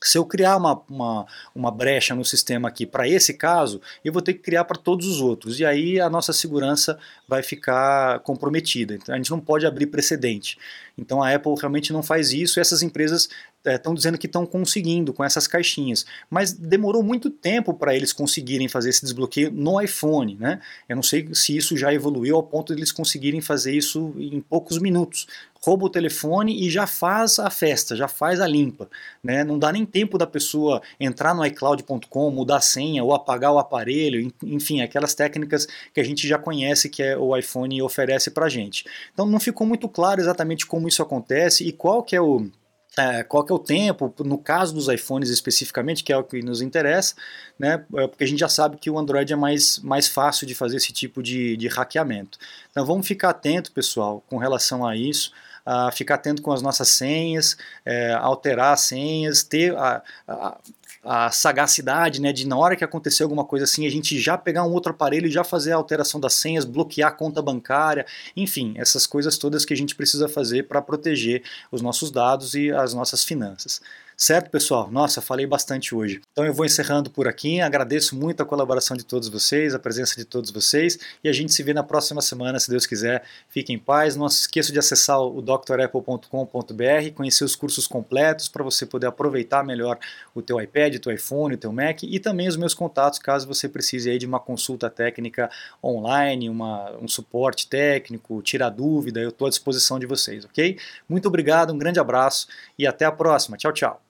se 0.07 0.19
eu 0.19 0.25
criar 0.25 0.57
uma, 0.57 0.81
uma, 0.88 1.27
uma 1.55 1.71
brecha 1.71 2.14
no 2.14 2.25
sistema 2.25 2.69
aqui 2.69 2.87
para 2.87 3.09
esse 3.09 3.35
caso, 3.35 3.81
eu 4.05 4.12
vou 4.12 4.23
ter 4.23 4.35
que 4.35 4.40
criar 4.40 4.64
para 4.64 4.77
todos 4.77 5.07
os 5.07 5.21
outros. 5.21 5.59
E 5.59 5.64
aí 5.64 6.01
a 6.01 6.09
nossa 6.09 6.33
segurança 6.33 6.99
vai 7.27 7.42
ficar 7.42 8.21
comprometida. 8.21 8.95
Então 8.95 9.14
a 9.14 9.19
gente 9.19 9.31
não 9.31 9.40
pode 9.40 9.66
abrir 9.66 9.87
precedente. 9.87 10.59
Então 10.98 11.22
a 11.22 11.35
Apple 11.35 11.54
realmente 11.59 11.92
não 11.92 12.02
faz 12.02 12.32
isso 12.32 12.59
e 12.59 12.61
essas 12.61 12.82
empresas 12.82 13.28
estão 13.64 13.92
é, 13.92 13.96
dizendo 13.96 14.16
que 14.16 14.26
estão 14.26 14.46
conseguindo 14.46 15.12
com 15.12 15.24
essas 15.24 15.46
caixinhas, 15.46 16.06
mas 16.30 16.52
demorou 16.52 17.02
muito 17.02 17.28
tempo 17.28 17.74
para 17.74 17.94
eles 17.94 18.12
conseguirem 18.12 18.68
fazer 18.68 18.90
esse 18.90 19.02
desbloqueio 19.02 19.50
no 19.50 19.80
iPhone, 19.80 20.37
né? 20.38 20.61
Eu 20.88 20.96
não 20.96 21.02
sei 21.02 21.28
se 21.35 21.56
isso 21.56 21.76
já 21.76 21.92
evoluiu 21.92 22.37
ao 22.37 22.42
ponto 22.42 22.74
de 22.74 22.80
eles 22.80 22.92
conseguirem 22.92 23.40
fazer 23.40 23.72
isso 23.72 24.14
em 24.16 24.40
poucos 24.40 24.78
minutos. 24.78 25.26
Rouba 25.62 25.87
o 25.87 25.90
telefone 25.90 26.64
e 26.64 26.70
já 26.70 26.87
faz 26.87 27.40
a 27.40 27.50
festa, 27.50 27.96
já 27.96 28.06
faz 28.06 28.40
a 28.40 28.46
limpa, 28.46 28.88
né? 29.22 29.42
Não 29.42 29.59
dá 29.59 29.72
nem 29.72 29.85
tempo 29.85 30.16
da 30.16 30.26
pessoa 30.26 30.80
entrar 31.00 31.35
no 31.35 31.44
iCloud.com, 31.44 32.30
mudar 32.30 32.59
a 32.59 32.61
senha 32.61 33.02
ou 33.02 33.12
apagar 33.12 33.52
o 33.52 33.59
aparelho, 33.59 34.32
enfim, 34.44 34.80
aquelas 34.80 35.14
técnicas 35.14 35.66
que 35.92 36.00
a 36.00 36.04
gente 36.04 36.28
já 36.28 36.38
conhece 36.38 36.88
que 36.88 37.02
é, 37.02 37.16
o 37.16 37.37
iPhone 37.37 37.82
oferece 37.82 38.30
para 38.30 38.48
gente. 38.48 38.85
Então 39.12 39.26
não 39.26 39.40
ficou 39.40 39.66
muito 39.66 39.88
claro 39.88 40.20
exatamente 40.20 40.66
como 40.66 40.86
isso 40.87 41.03
acontece 41.03 41.64
e 41.66 41.72
qual 41.72 42.03
que 42.03 42.14
é 42.16 42.20
o 42.20 42.51
é, 42.99 43.22
qual 43.22 43.44
que 43.44 43.53
é 43.53 43.55
o 43.55 43.59
tempo, 43.59 44.12
no 44.25 44.38
caso 44.38 44.72
dos 44.75 44.88
iPhones 44.88 45.29
especificamente, 45.29 46.03
que 46.03 46.11
é 46.11 46.16
o 46.16 46.25
que 46.25 46.40
nos 46.40 46.62
interessa, 46.62 47.14
né, 47.59 47.85
é, 47.94 48.07
porque 48.07 48.25
a 48.25 48.27
gente 48.27 48.38
já 48.38 48.49
sabe 48.49 48.79
que 48.79 48.88
o 48.88 48.99
Android 48.99 49.31
é 49.31 49.37
mais, 49.37 49.79
mais 49.81 50.09
fácil 50.09 50.46
de 50.46 50.55
fazer 50.55 50.79
esse 50.79 50.94
tipo 50.94 51.22
de, 51.22 51.59
de 51.59 51.68
hackeamento. 51.68 52.38
Então 52.70 52.87
vamos 52.87 53.07
ficar 53.07 53.31
atento, 53.31 53.70
pessoal, 53.70 54.25
com 54.27 54.38
relação 54.38 54.87
a 54.87 54.96
isso, 54.96 55.31
a 55.64 55.90
ficar 55.90 56.14
atento 56.14 56.40
com 56.40 56.53
as 56.53 56.62
nossas 56.62 56.88
senhas, 56.88 57.57
é, 57.85 58.12
alterar 58.14 58.72
as 58.72 58.81
senhas, 58.83 59.42
ter 59.42 59.77
a, 59.77 60.03
a, 60.27 60.59
a 61.07 61.31
sagacidade, 61.31 62.21
né, 62.21 62.33
de 62.33 62.47
na 62.47 62.57
hora 62.57 62.75
que 62.75 62.85
acontecer 62.85 63.23
alguma 63.23 63.45
coisa 63.45 63.64
assim, 63.64 63.87
a 63.87 63.90
gente 63.90 64.19
já 64.19 64.37
pegar 64.37 64.64
um 64.64 64.73
outro 64.73 64.90
aparelho 64.90 65.27
e 65.27 65.31
já 65.31 65.45
fazer 65.45 65.73
a 65.73 65.77
alteração 65.77 66.21
das 66.21 66.35
senhas, 66.35 66.64
bloquear 66.64 67.11
a 67.11 67.12
conta 67.12 67.40
bancária, 67.40 68.05
enfim, 68.37 68.75
essas 68.77 69.07
coisas 69.07 69.38
todas 69.38 69.64
que 69.64 69.73
a 69.73 69.77
gente 69.77 69.95
precisa 69.95 70.29
fazer 70.29 70.64
para 70.64 70.83
proteger 70.83 71.42
os 71.71 71.81
nossos 71.81 72.11
dados 72.11 72.55
e 72.55 72.71
as 72.73 72.92
nossas 72.92 73.23
finanças. 73.25 73.81
Certo, 74.18 74.50
pessoal? 74.50 74.90
Nossa, 74.90 75.20
falei 75.20 75.46
bastante 75.46 75.94
hoje. 75.94 76.22
Então 76.33 76.46
eu 76.46 76.55
vou 76.55 76.64
encerrando 76.64 77.11
por 77.11 77.29
aqui. 77.29 77.61
Agradeço 77.61 78.16
muito 78.16 78.42
a 78.42 78.46
colaboração 78.46 78.96
de 78.96 79.05
todos 79.05 79.29
vocês, 79.29 79.74
a 79.74 79.79
presença 79.79 80.16
de 80.16 80.24
todos 80.24 80.50
vocês 80.50 80.98
e 81.22 81.29
a 81.29 81.33
gente 81.35 81.52
se 81.52 81.62
vê 81.62 81.74
na 81.74 81.83
próxima 81.83 82.22
semana, 82.22 82.59
se 82.59 82.70
Deus 82.70 82.87
quiser. 82.87 83.22
Fique 83.50 83.74
em 83.74 83.79
paz. 83.79 84.16
Não 84.16 84.26
se 84.31 84.40
esqueça 84.40 84.72
de 84.72 84.79
acessar 84.79 85.20
o 85.20 85.42
drapple.com.br, 85.42 87.12
conhecer 87.14 87.44
os 87.44 87.55
cursos 87.55 87.87
completos 87.87 88.48
para 88.48 88.64
você 88.64 88.87
poder 88.87 89.07
aproveitar 89.07 89.62
melhor 89.62 89.98
o 90.35 90.40
teu 90.40 90.59
iPad, 90.62 90.94
o 90.94 91.00
teu 91.00 91.12
iPhone, 91.12 91.55
o 91.55 91.59
teu 91.59 91.70
Mac 91.70 92.02
e 92.02 92.18
também 92.18 92.48
os 92.48 92.57
meus 92.57 92.72
contatos 92.72 93.18
caso 93.18 93.46
você 93.46 93.68
precise 93.68 94.09
aí 94.09 94.16
de 94.16 94.24
uma 94.24 94.40
consulta 94.40 94.88
técnica 94.88 95.50
online, 95.85 96.48
uma, 96.48 96.90
um 97.02 97.07
suporte 97.07 97.68
técnico, 97.68 98.40
tirar 98.40 98.70
dúvida, 98.70 99.20
eu 99.20 99.29
estou 99.29 99.46
à 99.46 99.50
disposição 99.50 99.98
de 99.98 100.07
vocês, 100.07 100.46
ok? 100.46 100.79
Muito 101.07 101.29
obrigado, 101.29 101.70
um 101.74 101.79
grande 101.79 102.00
abraço 102.00 102.48
e 102.79 102.87
até 102.87 103.05
a 103.05 103.12
próxima. 103.12 103.59
Tchau, 103.59 103.72
tchau. 103.74 104.06